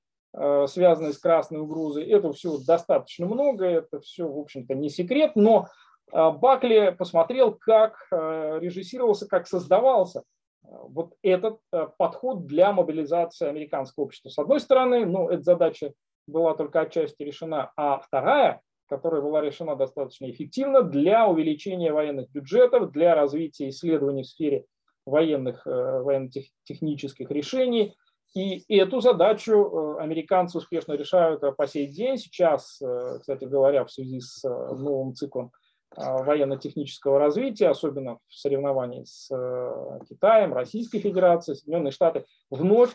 связанные 0.66 1.12
с 1.12 1.18
красной 1.18 1.60
угрозой. 1.60 2.04
Это 2.04 2.32
все 2.32 2.56
достаточно 2.66 3.26
много, 3.26 3.66
это 3.66 4.00
все, 4.00 4.26
в 4.26 4.38
общем-то, 4.38 4.74
не 4.74 4.88
секрет, 4.88 5.32
но 5.34 5.68
Бакли 6.10 6.96
посмотрел, 6.98 7.52
как 7.52 8.06
режиссировался, 8.10 9.28
как 9.28 9.46
создавался 9.46 10.22
вот 10.62 11.14
этот 11.22 11.58
э, 11.72 11.88
подход 11.98 12.46
для 12.46 12.72
мобилизации 12.72 13.48
американского 13.48 14.04
общества. 14.04 14.28
С 14.30 14.38
одной 14.38 14.60
стороны, 14.60 15.04
ну, 15.06 15.28
эта 15.28 15.42
задача 15.42 15.92
была 16.26 16.54
только 16.54 16.80
отчасти 16.80 17.22
решена, 17.22 17.72
а 17.76 17.98
вторая, 17.98 18.60
которая 18.88 19.22
была 19.22 19.40
решена 19.40 19.76
достаточно 19.76 20.30
эффективно 20.30 20.82
для 20.82 21.26
увеличения 21.26 21.92
военных 21.92 22.30
бюджетов, 22.30 22.92
для 22.92 23.14
развития 23.14 23.68
исследований 23.68 24.22
в 24.22 24.28
сфере 24.28 24.66
военных, 25.06 25.66
э, 25.66 26.02
военно-технических 26.02 27.30
решений. 27.30 27.94
И 28.34 28.64
эту 28.74 29.00
задачу 29.00 29.52
э, 29.52 30.02
американцы 30.02 30.58
успешно 30.58 30.94
решают 30.94 31.42
по 31.56 31.66
сей 31.66 31.86
день. 31.86 32.16
Сейчас, 32.16 32.80
кстати 33.20 33.44
говоря, 33.44 33.84
в 33.84 33.90
связи 33.90 34.20
с 34.20 34.42
новым 34.42 35.14
циклом 35.14 35.52
военно-технического 35.94 37.18
развития, 37.18 37.68
особенно 37.68 38.18
в 38.26 38.34
соревновании 38.34 39.04
с 39.04 39.30
э, 39.30 39.98
Китаем, 40.08 40.54
Российской 40.54 41.00
Федерацией, 41.00 41.56
Соединенные 41.56 41.92
Штаты, 41.92 42.24
вновь 42.48 42.94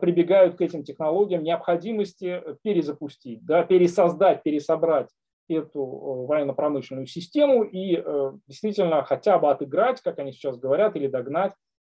прибегают 0.00 0.56
к 0.56 0.60
этим 0.60 0.84
технологиям 0.84 1.42
необходимости 1.42 2.42
перезапустить, 2.62 3.44
да, 3.44 3.64
пересоздать, 3.64 4.42
пересобрать 4.42 5.08
эту 5.54 5.80
э, 5.80 6.26
военно-промышленную 6.26 7.06
систему 7.06 7.64
и 7.64 7.96
э, 7.96 8.32
действительно 8.46 9.02
хотя 9.04 9.38
бы 9.38 9.50
отыграть, 9.50 10.00
как 10.00 10.18
они 10.18 10.32
сейчас 10.32 10.58
говорят, 10.58 10.96
или 10.96 11.06
догнать 11.06 11.52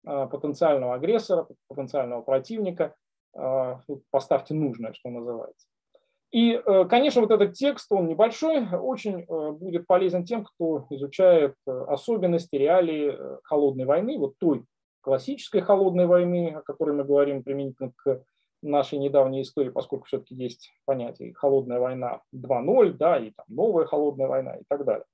а, 0.06 0.26
потенциального 0.26 0.96
агрессора, 0.96 1.48
потенциального 1.68 2.22
противника. 2.22 2.96
Поставьте 4.12 4.54
нужное, 4.54 4.92
что 4.94 5.10
называется. 5.10 5.68
И, 6.32 6.54
э, 6.54 6.86
конечно, 6.86 7.22
вот 7.22 7.32
этот 7.32 7.54
текст, 7.54 7.92
он 7.92 8.08
небольшой, 8.08 8.66
очень 8.70 9.22
э, 9.22 9.52
будет 9.52 9.86
полезен 9.86 10.24
тем, 10.24 10.46
кто 10.46 10.88
изучает 10.90 11.56
э, 11.68 11.72
особенности, 11.72 12.56
реалии 12.56 13.18
холодной 13.44 13.84
войны, 13.84 14.18
вот 14.18 14.38
той 14.38 14.64
классической 15.02 15.60
холодной 15.62 16.06
войны, 16.06 16.54
о 16.56 16.62
которой 16.62 16.96
мы 16.96 17.04
говорим 17.04 17.44
применительно 17.44 17.92
к 17.98 18.24
нашей 18.62 19.00
недавней 19.00 19.42
истории, 19.42 19.70
поскольку 19.70 20.06
все-таки 20.06 20.36
есть 20.36 20.72
понятие 20.86 21.34
холодная 21.34 21.80
война 21.80 22.22
2.0, 22.34 22.94
да, 22.94 23.18
и 23.18 23.32
там 23.32 23.46
новая 23.50 23.86
холодная 23.86 24.28
война 24.28 24.56
и 24.56 24.64
так 24.68 24.86
далее. 24.86 25.06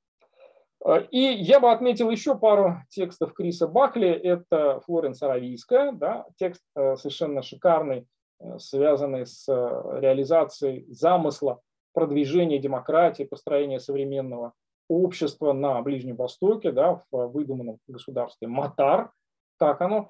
И 1.11 1.19
я 1.19 1.59
бы 1.59 1.71
отметил 1.71 2.09
еще 2.09 2.37
пару 2.37 2.77
текстов 2.89 3.33
Криса 3.33 3.67
Бакли. 3.67 4.09
Это 4.09 4.79
Флоренс 4.85 5.21
Аравийская, 5.23 5.91
да, 5.91 6.25
текст 6.37 6.61
совершенно 6.75 7.41
шикарный, 7.41 8.07
Э, 8.39 8.59
связанные 8.59 9.25
с 9.25 9.47
э, 9.47 9.99
реализацией 9.99 10.85
замысла 10.89 11.61
продвижения 11.93 12.59
демократии, 12.59 13.23
построения 13.23 13.79
современного 13.79 14.53
общества 14.87 15.53
на 15.53 15.81
Ближнем 15.81 16.15
Востоке, 16.15 16.71
да, 16.71 17.03
в 17.11 17.27
выдуманном 17.27 17.79
государстве 17.87 18.47
Матар, 18.47 19.11
так 19.57 19.81
оно 19.81 20.03
э, 20.07 20.09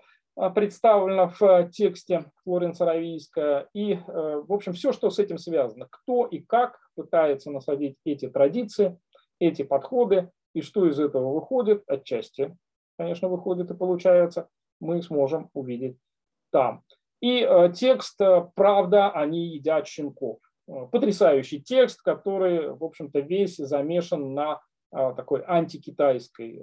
представлено 0.56 1.34
в 1.40 1.70
тексте 1.70 2.26
Флоренса 2.44 2.86
Равийская. 2.86 3.68
И, 3.74 3.96
в 3.96 4.54
общем, 4.54 4.74
все, 4.74 4.92
что 4.92 5.10
с 5.10 5.20
этим 5.20 5.38
связано. 5.38 5.88
Кто 5.90 6.26
и 6.26 6.40
как 6.40 6.80
пытается 6.96 7.52
насадить 7.52 7.98
эти 8.06 8.30
традиции, 8.30 9.00
эти 9.40 9.64
подходы, 9.64 10.30
и 10.54 10.62
что 10.62 10.88
из 10.88 11.00
этого 11.00 11.34
выходит, 11.34 11.84
отчасти, 11.88 12.56
конечно, 12.98 13.30
выходит 13.30 13.72
и 13.72 13.76
получается, 13.76 14.50
мы 14.80 15.02
сможем 15.02 15.50
увидеть 15.54 15.98
там. 16.52 16.84
И 17.22 17.42
э, 17.42 17.72
текст 17.74 18.20
э, 18.22 18.48
«Правда, 18.56 19.10
они 19.10 19.48
едят 19.48 19.88
щенков». 19.88 20.40
Э, 20.68 20.88
потрясающий 20.92 21.62
текст, 21.62 22.02
который, 22.02 22.74
в 22.74 22.84
общем-то, 22.84 23.20
весь 23.20 23.58
замешан 23.58 24.34
на 24.34 24.62
такой 24.92 25.44
антикитайской 25.46 26.62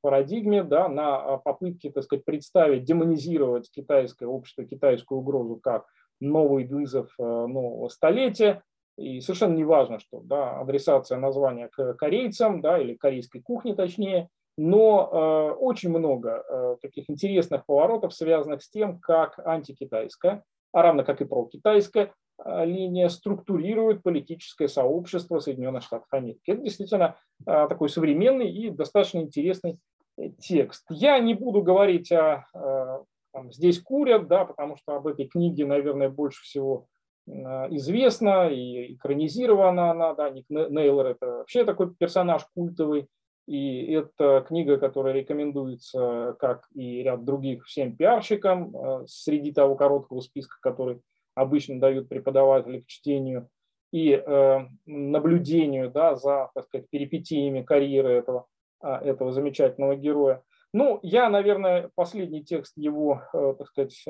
парадигме, 0.00 0.62
да, 0.62 0.88
на 0.88 1.36
попытке, 1.38 1.90
так 1.90 2.04
сказать, 2.04 2.24
представить, 2.24 2.84
демонизировать 2.84 3.70
китайское 3.70 4.28
общество, 4.28 4.64
китайскую 4.64 5.20
угрозу 5.20 5.56
как 5.56 5.86
новый 6.20 6.64
вызов 6.66 7.12
нового 7.18 7.88
столетия. 7.88 8.62
И 8.96 9.20
совершенно 9.20 9.54
не 9.54 9.64
важно, 9.64 9.98
что 9.98 10.20
да, 10.20 10.58
адресация 10.60 11.18
названия 11.18 11.68
к 11.68 11.94
корейцам 11.94 12.60
да, 12.60 12.78
или 12.78 12.94
корейской 12.94 13.40
кухне 13.40 13.74
точнее– 13.74 14.28
но 14.60 15.08
э, 15.10 15.54
очень 15.58 15.88
много 15.88 16.44
э, 16.46 16.76
таких 16.82 17.08
интересных 17.08 17.64
поворотов, 17.64 18.12
связанных 18.12 18.62
с 18.62 18.68
тем, 18.68 18.98
как 18.98 19.38
антикитайская, 19.38 20.44
а 20.72 20.82
равно 20.82 21.02
как 21.02 21.22
и 21.22 21.24
прокитайская 21.24 22.04
э, 22.04 22.10
линия 22.44 23.08
структурирует 23.08 24.02
политическое 24.02 24.68
сообщество 24.68 25.38
Соединенных 25.38 25.82
Штатов 25.82 26.08
Америки. 26.10 26.50
Это 26.50 26.62
действительно 26.62 27.16
э, 27.46 27.66
такой 27.68 27.88
современный 27.88 28.50
и 28.50 28.70
достаточно 28.70 29.18
интересный 29.18 29.78
э, 30.16 30.30
текст. 30.38 30.84
Я 30.88 31.18
не 31.18 31.34
буду 31.34 31.62
говорить 31.62 32.10
о 32.12 32.46
э, 32.54 32.98
там, 33.32 33.52
«Здесь 33.52 33.80
курят», 33.80 34.26
да, 34.28 34.44
потому 34.44 34.76
что 34.76 34.96
об 34.96 35.06
этой 35.06 35.26
книге, 35.26 35.66
наверное, 35.66 36.08
больше 36.08 36.42
всего 36.42 36.86
известно 37.26 38.48
и 38.48 38.94
экранизирована 38.94 39.92
она. 39.92 40.14
Да, 40.14 40.30
Ник 40.30 40.46
Нейлор– 40.48 41.06
это 41.08 41.26
вообще 41.26 41.64
такой 41.64 41.94
персонаж 41.94 42.44
культовый 42.56 43.06
и 43.46 43.92
это 43.92 44.44
книга, 44.48 44.78
которая 44.78 45.12
рекомендуется, 45.12 46.34
как 46.40 46.66
и 46.74 47.02
ряд 47.02 47.24
других, 47.24 47.66
всем 47.66 47.94
пиарщикам 47.94 49.06
среди 49.06 49.52
того 49.52 49.76
короткого 49.76 50.20
списка, 50.20 50.56
который 50.60 51.00
обычно 51.40 51.80
дают 51.80 52.08
преподаватели 52.08 52.80
к 52.80 52.86
чтению 52.86 53.48
и 53.92 54.12
э, 54.12 54.58
наблюдению 54.86 55.90
да, 55.90 56.14
за 56.14 56.50
так 56.54 56.66
сказать, 56.66 56.88
перипетиями 56.90 57.62
карьеры 57.62 58.10
этого 58.10 58.46
этого 58.82 59.30
замечательного 59.30 59.94
героя. 59.94 60.42
Ну, 60.72 61.00
я, 61.02 61.28
наверное, 61.28 61.90
последний 61.94 62.42
текст 62.42 62.72
его, 62.78 63.20
так 63.32 63.66
сказать, 63.68 64.02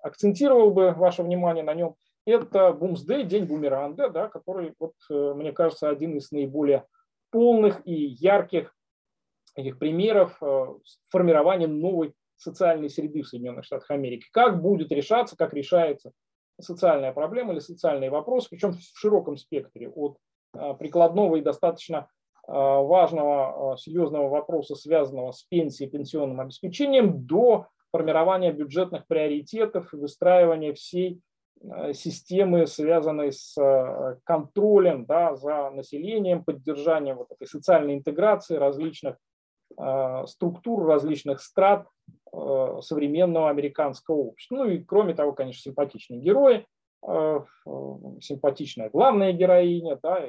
акцентировал 0.00 0.70
бы 0.70 0.92
ваше 0.92 1.22
внимание 1.22 1.62
на 1.62 1.74
нем. 1.74 1.96
Это 2.24 2.72
Бумсдей, 2.72 3.24
День 3.24 3.44
бумеранга, 3.44 4.08
да, 4.08 4.28
который, 4.28 4.72
вот, 4.78 4.94
мне 5.10 5.52
кажется, 5.52 5.90
один 5.90 6.16
из 6.16 6.30
наиболее 6.30 6.86
полных 7.30 7.86
и 7.86 7.92
ярких 7.92 8.74
этих 9.54 9.78
примеров 9.78 10.40
формирования 11.10 11.66
новой 11.66 12.14
социальной 12.36 12.90
среды 12.90 13.22
в 13.22 13.28
Соединенных 13.28 13.64
Штатах 13.64 13.90
Америки. 13.90 14.26
Как 14.32 14.60
будет 14.60 14.92
решаться, 14.92 15.36
как 15.36 15.54
решается 15.54 16.12
социальная 16.60 17.12
проблема 17.12 17.52
или 17.52 17.60
социальные 17.60 18.10
вопросы, 18.10 18.48
причем 18.50 18.72
в 18.72 18.80
широком 18.80 19.36
спектре, 19.36 19.88
от 19.88 20.18
а, 20.54 20.74
прикладного 20.74 21.36
и 21.36 21.42
достаточно 21.42 22.08
а, 22.46 22.80
важного, 22.80 23.72
а, 23.72 23.76
серьезного 23.76 24.28
вопроса, 24.28 24.74
связанного 24.74 25.32
с 25.32 25.42
пенсией, 25.44 25.90
пенсионным 25.90 26.40
обеспечением, 26.40 27.26
до 27.26 27.66
формирования 27.92 28.52
бюджетных 28.52 29.06
приоритетов 29.06 29.92
и 29.92 29.96
выстраивания 29.96 30.72
всей 30.74 31.20
системы, 31.94 32.66
связанной 32.66 33.32
с 33.32 33.56
контролем 34.24 35.06
да, 35.06 35.34
за 35.34 35.70
населением, 35.70 36.44
поддержанием 36.44 37.16
вот 37.16 37.32
этой 37.32 37.46
социальной 37.46 37.94
интеграции 37.94 38.56
различных 38.56 39.16
структур, 40.26 40.84
различных 40.84 41.40
страт 41.40 41.86
современного 42.82 43.48
американского 43.48 44.16
общества. 44.16 44.56
Ну 44.56 44.64
и 44.66 44.78
кроме 44.78 45.14
того, 45.14 45.32
конечно, 45.32 45.62
симпатичные 45.62 46.20
герои, 46.20 46.66
э, 47.06 47.40
симпатичная 48.20 48.90
главная 48.90 49.32
героиня, 49.32 49.98
да, 50.02 50.28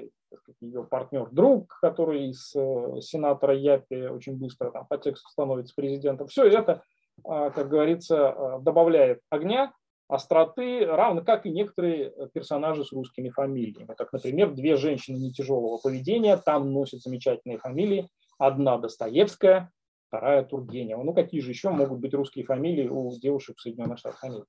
ее 0.62 0.84
партнер-друг, 0.84 1.78
который 1.82 2.30
из 2.30 2.56
э, 2.56 3.02
сенатора 3.02 3.56
Япи 3.56 4.08
очень 4.08 4.38
быстро 4.38 4.72
там, 4.72 4.86
по 4.88 4.98
тексту 4.98 5.30
становится 5.30 5.74
президентом. 5.76 6.28
Все 6.28 6.46
это, 6.48 6.82
как 7.24 7.68
говорится, 7.68 8.60
добавляет 8.62 9.22
огня, 9.30 9.74
остроты, 10.08 10.86
равно 10.86 11.24
как 11.24 11.46
и 11.46 11.50
некоторые 11.50 12.14
персонажи 12.34 12.86
с 12.86 12.92
русскими 12.92 13.30
фамилиями. 13.30 13.94
Как, 13.98 14.14
например, 14.14 14.52
две 14.52 14.78
женщины 14.78 15.18
не 15.18 15.32
тяжелого 15.32 15.78
поведения, 15.78 16.38
там 16.38 16.72
носят 16.72 17.02
замечательные 17.02 17.58
фамилии. 17.58 18.08
Одна 18.38 18.78
Достоевская, 18.78 19.72
вторая 20.08 20.44
Тургенева. 20.44 21.04
Ну, 21.04 21.14
какие 21.14 21.42
же 21.42 21.52
еще 21.52 21.70
могут 21.70 22.00
быть 22.00 22.14
русские 22.14 22.46
фамилии 22.46 22.88
у 22.88 23.12
девушек 23.20 23.58
в 23.58 23.62
Соединенных 23.62 24.00
Штатах 24.00 24.24
Америки? 24.24 24.48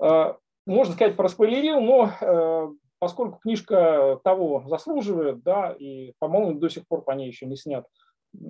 А, 0.00 0.36
можно 0.66 0.94
сказать, 0.94 1.16
проспойлерил, 1.16 1.80
но 1.80 2.10
э, 2.20 2.68
поскольку 2.98 3.38
книжка 3.38 4.20
того 4.24 4.64
заслуживает, 4.66 5.42
да, 5.42 5.72
и, 5.72 6.12
по-моему, 6.18 6.58
до 6.58 6.68
сих 6.68 6.86
пор 6.86 7.02
по 7.02 7.12
ней 7.12 7.26
еще 7.26 7.46
не 7.46 7.56
снят 7.56 7.86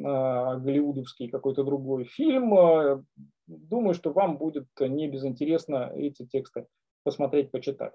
а, 0.04 0.56
голливудовский 0.56 1.28
какой-то 1.28 1.64
другой 1.64 2.04
фильм, 2.04 2.54
э, 2.58 3.02
думаю, 3.46 3.94
что 3.94 4.12
вам 4.12 4.38
будет 4.38 4.66
не 4.78 5.08
безинтересно 5.08 5.92
эти 5.94 6.26
тексты 6.26 6.66
посмотреть, 7.02 7.50
почитать. 7.50 7.94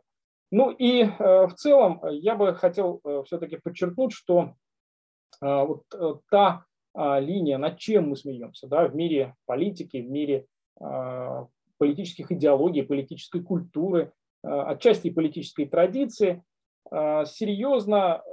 Ну 0.52 0.72
и 0.72 1.04
э, 1.04 1.48
в 1.48 1.54
целом 1.54 2.02
я 2.10 2.36
бы 2.36 2.56
хотел 2.56 3.02
все-таки 3.26 3.58
подчеркнуть, 3.58 4.14
что 4.14 4.56
вот 5.42 5.84
та 6.30 6.66
линия, 7.20 7.58
над 7.58 7.78
чем 7.78 8.10
мы 8.10 8.16
смеемся 8.16 8.68
да, 8.68 8.88
в 8.88 8.96
мире 8.96 9.36
политики, 9.46 9.98
в 9.98 10.10
мире 10.10 10.46
а, 10.80 11.48
политических 11.78 12.32
идеологий, 12.32 12.84
политической 12.84 13.42
культуры, 13.42 14.12
а, 14.44 14.72
отчасти 14.72 15.10
политической 15.10 15.66
традиции, 15.66 16.44
серьезно 16.92 18.24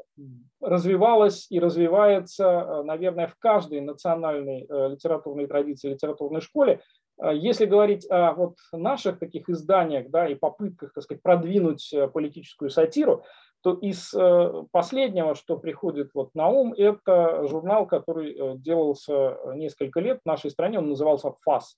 развивалась 0.62 1.46
и 1.50 1.60
развивается, 1.60 2.82
наверное, 2.84 3.26
в 3.26 3.36
каждой 3.36 3.82
национальной 3.82 4.62
литературной 4.62 5.46
традиции, 5.46 5.90
литературной 5.90 6.40
школе. 6.40 6.80
Если 7.22 7.64
говорить 7.64 8.06
о 8.10 8.34
вот 8.34 8.56
наших 8.72 9.18
таких 9.18 9.48
изданиях 9.48 10.10
да, 10.10 10.28
и 10.28 10.34
попытках 10.34 10.92
так 10.92 11.04
сказать, 11.04 11.22
продвинуть 11.22 11.94
политическую 12.12 12.68
сатиру, 12.68 13.24
то 13.66 13.74
из 13.74 14.14
э, 14.14 14.64
последнего, 14.70 15.34
что 15.34 15.56
приходит 15.56 16.12
вот 16.14 16.34
на 16.36 16.46
ум, 16.46 16.72
это 16.72 17.48
журнал, 17.48 17.84
который 17.86 18.32
э, 18.32 18.56
делался 18.58 19.38
несколько 19.54 19.98
лет 19.98 20.20
в 20.22 20.28
нашей 20.28 20.52
стране, 20.52 20.78
он 20.78 20.90
назывался 20.90 21.34
«ФАС». 21.44 21.76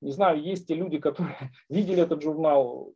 Не 0.00 0.12
знаю, 0.12 0.40
есть 0.40 0.70
ли 0.70 0.76
люди, 0.76 0.98
которые 0.98 1.36
видели 1.68 2.02
этот 2.02 2.22
журнал 2.22 2.92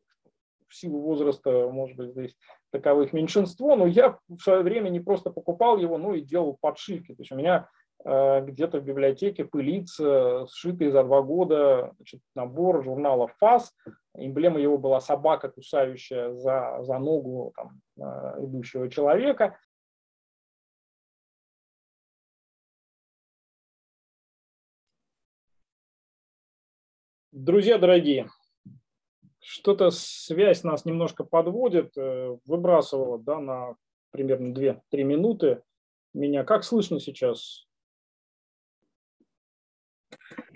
в 0.68 0.76
силу 0.76 1.00
возраста, 1.00 1.68
может 1.72 1.96
быть, 1.96 2.10
здесь 2.10 2.36
таковых 2.70 3.12
меньшинство, 3.12 3.74
но 3.74 3.86
я 3.86 4.16
в 4.28 4.38
свое 4.38 4.62
время 4.62 4.90
не 4.90 5.00
просто 5.00 5.30
покупал 5.30 5.78
его, 5.78 5.98
но 5.98 6.14
и 6.14 6.20
делал 6.20 6.56
подшивки. 6.60 7.12
То 7.14 7.22
есть 7.22 7.32
у 7.32 7.36
меня 7.36 7.68
Э, 7.72 7.79
где-то 8.02 8.80
в 8.80 8.84
библиотеке 8.84 9.44
пылится 9.44 10.46
сшитый 10.46 10.90
за 10.90 11.04
два 11.04 11.20
года 11.20 11.92
значит, 11.96 12.20
набор 12.34 12.82
журнала 12.82 13.28
ФАС. 13.38 13.74
Эмблема 14.14 14.58
его 14.58 14.78
была 14.78 15.00
собака, 15.00 15.50
кусающая 15.50 16.32
за, 16.32 16.78
за 16.82 16.98
ногу 16.98 17.52
там, 17.54 17.80
э, 17.98 18.44
идущего 18.44 18.90
человека. 18.90 19.58
Друзья 27.32 27.78
дорогие, 27.78 28.28
что-то 29.40 29.90
связь 29.90 30.64
нас 30.64 30.84
немножко 30.84 31.24
подводит, 31.24 31.96
э, 31.96 32.36
выбрасывала 32.44 33.18
да, 33.18 33.38
на 33.38 33.76
примерно 34.10 34.52
2-3 34.52 35.04
минуты. 35.04 35.62
Меня 36.12 36.44
как 36.44 36.64
слышно 36.64 36.98
сейчас? 36.98 37.69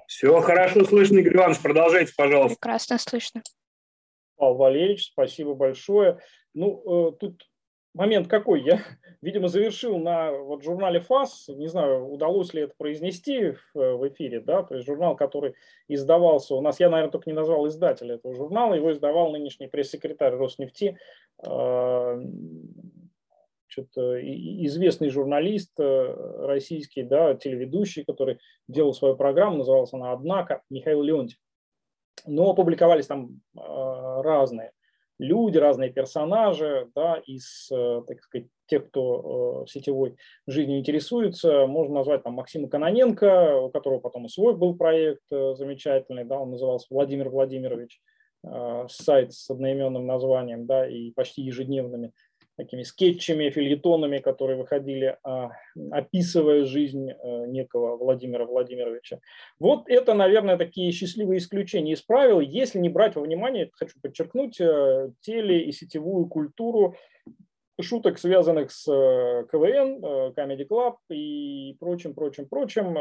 Все 0.07 0.41
хорошо 0.41 0.85
слышно, 0.85 1.19
Игорь 1.19 1.37
Иванович, 1.37 1.63
продолжайте, 1.63 2.13
пожалуйста. 2.17 2.57
Прекрасно 2.61 2.99
слышно. 2.99 3.43
Павел 4.37 4.57
Валерьевич, 4.57 5.07
спасибо 5.07 5.55
большое. 5.55 6.19
Ну, 6.55 7.11
э, 7.11 7.13
тут 7.19 7.49
момент 7.95 8.29
какой? 8.29 8.63
Я, 8.63 8.83
видимо, 9.23 9.49
завершил 9.49 9.99
на 9.99 10.33
вот 10.33 10.63
журнале 10.63 11.01
ФАС, 11.01 11.49
не 11.49 11.69
знаю, 11.69 12.07
удалось 12.09 12.53
ли 12.53 12.63
это 12.63 12.75
произнести 12.77 13.53
в, 13.53 13.97
в 13.97 14.09
эфире, 14.09 14.41
да, 14.41 14.63
то 14.63 14.75
есть 14.75 14.87
журнал, 14.87 15.17
который 15.17 15.55
издавался 15.89 16.55
у 16.55 16.61
нас, 16.61 16.81
я, 16.81 16.91
наверное, 16.91 17.13
только 17.13 17.31
не 17.31 17.37
назвал 17.37 17.67
издателя 17.69 18.17
этого 18.17 18.35
журнала, 18.35 18.75
его 18.75 18.93
издавал 18.93 19.31
нынешний 19.31 19.69
пресс-секретарь 19.69 20.35
Роснефти 20.35 20.99
э, 21.47 22.23
известный 23.83 25.09
журналист 25.09 25.73
э, 25.79 26.45
российский, 26.47 27.03
да, 27.03 27.35
телеведущий, 27.35 28.05
который 28.05 28.39
делал 28.69 28.95
свою 28.95 29.17
программу, 29.17 29.59
называлась 29.59 29.93
она 29.93 30.13
«Однако», 30.13 30.63
Михаил 30.71 31.03
Леонтьев. 31.03 31.39
Но 32.27 32.55
публиковались 32.55 33.07
там 33.07 33.41
э, 33.57 33.61
разные 33.61 34.73
люди, 35.19 35.59
разные 35.59 35.91
персонажи, 35.91 36.91
да, 36.95 37.17
из, 37.27 37.69
э, 37.71 38.03
так 38.07 38.21
сказать, 38.21 38.49
тех, 38.67 38.89
кто 38.89 39.65
сетевой 39.69 40.17
жизнью 40.47 40.79
интересуется, 40.79 41.67
можно 41.67 41.97
назвать 41.97 42.23
там 42.23 42.35
Максима 42.35 42.69
Каноненко, 42.69 43.57
у 43.59 43.71
которого 43.71 44.01
потом 44.01 44.27
и 44.27 44.29
свой 44.29 44.57
был 44.57 44.75
проект 44.75 45.23
замечательный, 45.31 46.25
да, 46.25 46.39
он 46.41 46.51
назывался 46.51 46.87
Владимир 46.89 47.29
Владимирович, 47.29 48.01
сайт 48.89 49.35
с 49.35 49.51
одноименным 49.51 50.07
названием, 50.07 50.65
да, 50.65 50.89
и 50.89 51.11
почти 51.11 51.43
ежедневными 51.43 52.13
такими 52.57 52.83
скетчами, 52.83 53.51
фильетонами, 53.51 54.19
которые 54.19 54.57
выходили, 54.57 55.17
а, 55.23 55.51
описывая 55.91 56.65
жизнь 56.65 57.11
э, 57.11 57.47
некого 57.47 57.97
Владимира 57.97 58.45
Владимировича. 58.45 59.21
Вот 59.59 59.89
это, 59.89 60.15
наверное, 60.15 60.57
такие 60.57 60.93
счастливые 60.93 61.39
исключения 61.39 61.93
из 61.93 62.03
правил, 62.03 62.41
если 62.41 62.79
не 62.79 62.89
брать 62.89 63.17
во 63.17 63.23
внимание, 63.23 63.71
хочу 63.73 63.95
подчеркнуть, 64.01 64.61
э, 64.61 65.11
теле- 65.21 65.65
и 65.65 65.73
сетевую 65.73 66.27
культуру 66.27 66.97
шуток, 67.81 68.19
связанных 68.19 68.71
с 68.71 68.87
э, 68.89 69.47
КВН, 69.51 70.05
Comedy 70.35 70.67
Club 70.69 70.97
и 71.11 71.77
прочим, 71.81 72.15
прочим, 72.15 72.49
прочим, 72.49 72.95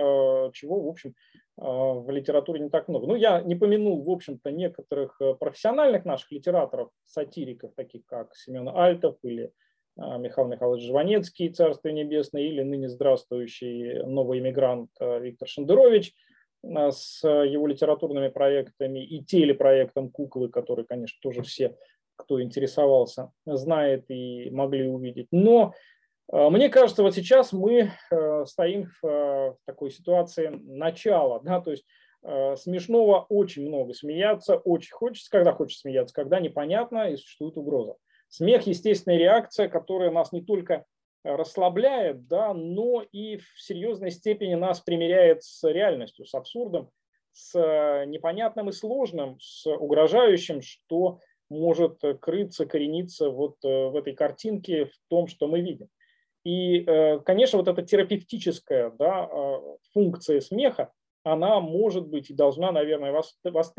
чего, 0.54 0.82
в 0.82 0.88
общем, 0.88 1.14
в 1.56 2.10
литературе 2.10 2.60
не 2.62 2.70
так 2.70 2.88
много. 2.88 3.06
Ну, 3.08 3.16
я 3.16 3.42
не 3.42 3.56
помянул, 3.56 4.04
в 4.04 4.10
общем-то, 4.10 4.52
некоторых 4.52 5.22
профессиональных 5.40 6.06
наших 6.06 6.32
литераторов, 6.32 6.90
сатириков, 7.06 7.74
таких 7.76 8.06
как 8.06 8.36
Семен 8.36 8.70
Альтов 8.70 9.18
или 9.22 9.52
Михаил 9.96 10.48
Михайлович 10.48 10.86
Жванецкий, 10.86 11.50
Царство 11.50 11.90
Небесное, 11.90 12.42
или 12.42 12.64
ныне 12.64 12.90
здравствующий 12.90 14.04
новый 14.04 14.40
иммигрант 14.40 14.90
Виктор 15.00 15.48
Шендерович 15.48 16.16
с 16.64 17.24
его 17.24 17.68
литературными 17.68 18.30
проектами 18.30 19.06
и 19.06 19.24
телепроектом 19.24 20.10
«Куклы», 20.10 20.50
который, 20.50 20.86
конечно, 20.86 21.20
тоже 21.22 21.44
все 21.44 21.76
кто 22.16 22.42
интересовался, 22.42 23.32
знает 23.46 24.06
и 24.10 24.50
могли 24.52 24.88
увидеть. 24.88 25.28
Но 25.32 25.74
э, 26.32 26.50
мне 26.50 26.70
кажется, 26.70 27.04
вот 27.04 27.16
сейчас 27.16 27.54
мы 27.54 27.92
э, 28.12 28.46
стоим 28.46 28.90
э, 29.04 29.08
в 29.08 29.58
такой 29.66 29.92
ситуации 29.92 30.48
начала, 30.50 31.40
да, 31.42 31.62
то 31.62 31.72
есть 31.72 31.86
смешного 32.56 33.26
очень 33.28 33.68
много, 33.68 33.94
смеяться 33.94 34.56
очень 34.56 34.94
хочется, 34.94 35.30
когда 35.30 35.52
хочется 35.52 35.82
смеяться, 35.82 36.16
когда 36.16 36.40
непонятно 36.40 37.10
и 37.10 37.18
существует 37.18 37.58
угроза. 37.58 37.96
Смех– 38.30 38.62
естественная 38.66 39.18
реакция, 39.18 39.68
которая 39.68 40.10
нас 40.10 40.32
не 40.32 40.42
только 40.42 40.86
расслабляет, 41.26 42.28
да, 42.30 42.54
но 42.54 43.04
и 43.12 43.36
в 43.36 43.62
серьезной 43.62 44.12
степени 44.12 44.56
нас 44.56 44.80
примеряет 44.80 45.44
с 45.44 45.70
реальностью, 45.70 46.26
с 46.26 46.34
абсурдом, 46.34 46.92
с 47.34 48.06
непонятным 48.08 48.70
и 48.70 48.72
сложным, 48.72 49.38
с 49.42 49.66
угрожающим, 49.68 50.62
что 50.62 51.20
может 51.50 52.02
крыться, 52.22 52.66
корениться 52.66 53.30
вот 53.30 53.58
в 53.62 53.96
этой 53.96 54.14
картинке, 54.14 54.86
в 54.86 54.94
том, 55.10 55.28
что 55.28 55.48
мы 55.48 55.62
видим. 55.62 55.88
И, 56.44 56.84
конечно, 57.26 57.58
вот 57.58 57.68
эта 57.68 57.82
терапевтическая 57.84 58.92
да, 58.92 59.30
функция 59.94 60.42
смеха, 60.42 60.92
она 61.24 61.60
может 61.62 62.08
быть 62.08 62.30
и 62.30 62.34
должна, 62.34 62.72
наверное, 62.72 63.14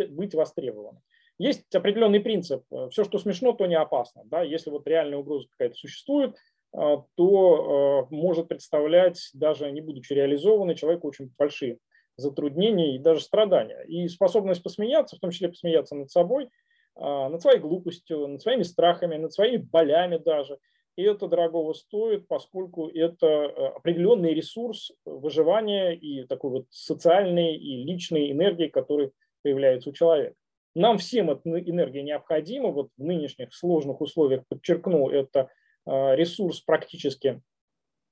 быть 0.09 0.35
востребована. 0.35 1.01
Есть 1.39 1.75
определенный 1.75 2.21
принцип. 2.21 2.63
Все, 2.91 3.05
что 3.05 3.19
смешно, 3.19 3.53
то 3.53 3.67
не 3.67 3.75
опасно. 3.75 4.23
Да? 4.27 4.43
Если 4.43 4.71
вот 4.71 4.87
реальная 4.87 5.19
угроза 5.19 5.49
какая-то 5.51 5.75
существует, 5.75 6.37
а, 6.75 7.05
то 7.15 8.07
а, 8.11 8.15
может 8.15 8.49
представлять, 8.49 9.31
даже 9.33 9.71
не 9.71 9.81
будучи 9.81 10.13
реализованной, 10.13 10.75
человеку 10.75 11.09
очень 11.09 11.31
большие 11.39 11.79
затруднения 12.17 12.97
и 12.97 12.99
даже 12.99 13.21
страдания. 13.21 13.83
И 13.87 14.09
способность 14.09 14.63
посмеяться, 14.63 15.17
в 15.17 15.21
том 15.21 15.31
числе 15.31 15.49
посмеяться 15.49 15.95
над 15.95 16.11
собой, 16.11 16.45
а, 16.45 16.49
над 16.97 17.43
своей 17.43 17.59
глупостью, 17.59 18.29
над 18.29 18.43
своими 18.43 18.63
страхами, 18.63 19.17
над 19.17 19.33
своими 19.33 19.57
болями 19.59 20.19
даже– 20.19 20.59
и 20.97 21.03
это 21.03 21.27
дорогого 21.27 21.73
стоит, 21.73 22.29
поскольку 22.29 22.89
это 22.89 23.27
э, 23.27 23.67
определенный 23.77 24.33
ресурс 24.33 24.93
выживания 25.05 25.93
и 25.93 26.25
такой 26.25 26.51
вот 26.51 26.67
социальной 26.71 27.57
и 27.57 27.83
личной 27.83 28.31
энергии, 28.31 28.69
который 28.69 29.11
появляется 29.43 29.91
у 29.91 29.93
человека. 29.93 30.37
Нам 30.77 30.99
всем 30.99 31.31
эта 31.31 31.43
энергия 31.49 32.03
необходима. 32.03 32.69
Вот 32.69 32.91
в 32.97 33.03
нынешних 33.03 33.55
сложных 33.55 34.01
условиях, 34.01 34.45
подчеркну, 34.49 35.09
это 35.09 35.49
э, 35.85 36.15
ресурс 36.15 36.61
практически 36.61 37.43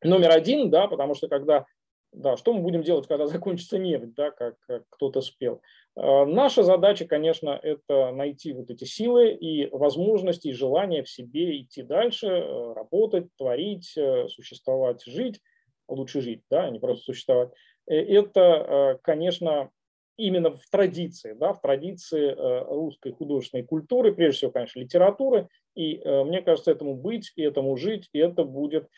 номер 0.02 0.32
один, 0.32 0.68
да, 0.68 0.88
потому 0.88 1.14
что 1.14 1.28
когда 1.28 1.66
да, 2.12 2.36
что 2.36 2.52
мы 2.52 2.60
будем 2.60 2.82
делать, 2.82 3.06
когда 3.06 3.26
закончится 3.28 3.78
нефть, 3.78 4.14
да, 4.14 4.30
как, 4.30 4.56
как 4.66 4.84
кто-то 4.90 5.20
спел? 5.20 5.62
Э, 5.96 6.24
наша 6.24 6.62
задача, 6.62 7.06
конечно, 7.06 7.58
это 7.62 8.12
найти 8.12 8.52
вот 8.52 8.70
эти 8.70 8.84
силы 8.84 9.32
и 9.32 9.68
возможности, 9.70 10.48
и 10.48 10.52
желание 10.52 11.02
в 11.02 11.10
себе 11.10 11.60
идти 11.60 11.82
дальше, 11.82 12.26
э, 12.26 12.72
работать, 12.74 13.28
творить, 13.36 13.92
э, 13.96 14.28
существовать, 14.28 15.02
жить, 15.04 15.40
лучше 15.88 16.20
жить, 16.20 16.42
да, 16.50 16.64
а 16.64 16.70
не 16.70 16.78
просто 16.78 17.04
существовать. 17.04 17.50
Это, 17.86 19.00
конечно, 19.02 19.70
именно 20.16 20.52
в 20.52 20.64
традиции, 20.70 21.32
да, 21.32 21.52
в 21.52 21.60
традиции 21.60 22.32
русской 22.70 23.10
художественной 23.10 23.64
культуры, 23.64 24.14
прежде 24.14 24.36
всего, 24.36 24.50
конечно, 24.52 24.78
литературы. 24.78 25.48
И 25.74 26.00
мне 26.04 26.42
кажется, 26.42 26.70
этому 26.70 26.94
быть, 26.94 27.32
и 27.34 27.42
этому 27.42 27.76
жить, 27.76 28.08
и 28.12 28.20
это 28.20 28.44
будет 28.44 28.88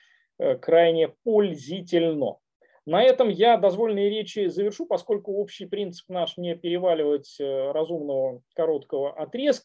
крайне 0.60 1.14
пользительно. 1.24 2.36
На 2.86 3.02
этом 3.02 3.30
я 3.30 3.56
дозвольные 3.56 4.10
речи 4.10 4.46
завершу, 4.48 4.84
поскольку 4.84 5.32
общий 5.36 5.64
принцип 5.64 6.08
наш 6.08 6.36
не 6.36 6.54
переваливать 6.54 7.36
э, 7.40 7.72
разумного 7.72 8.42
короткого 8.54 9.12
отрезка. 9.12 9.62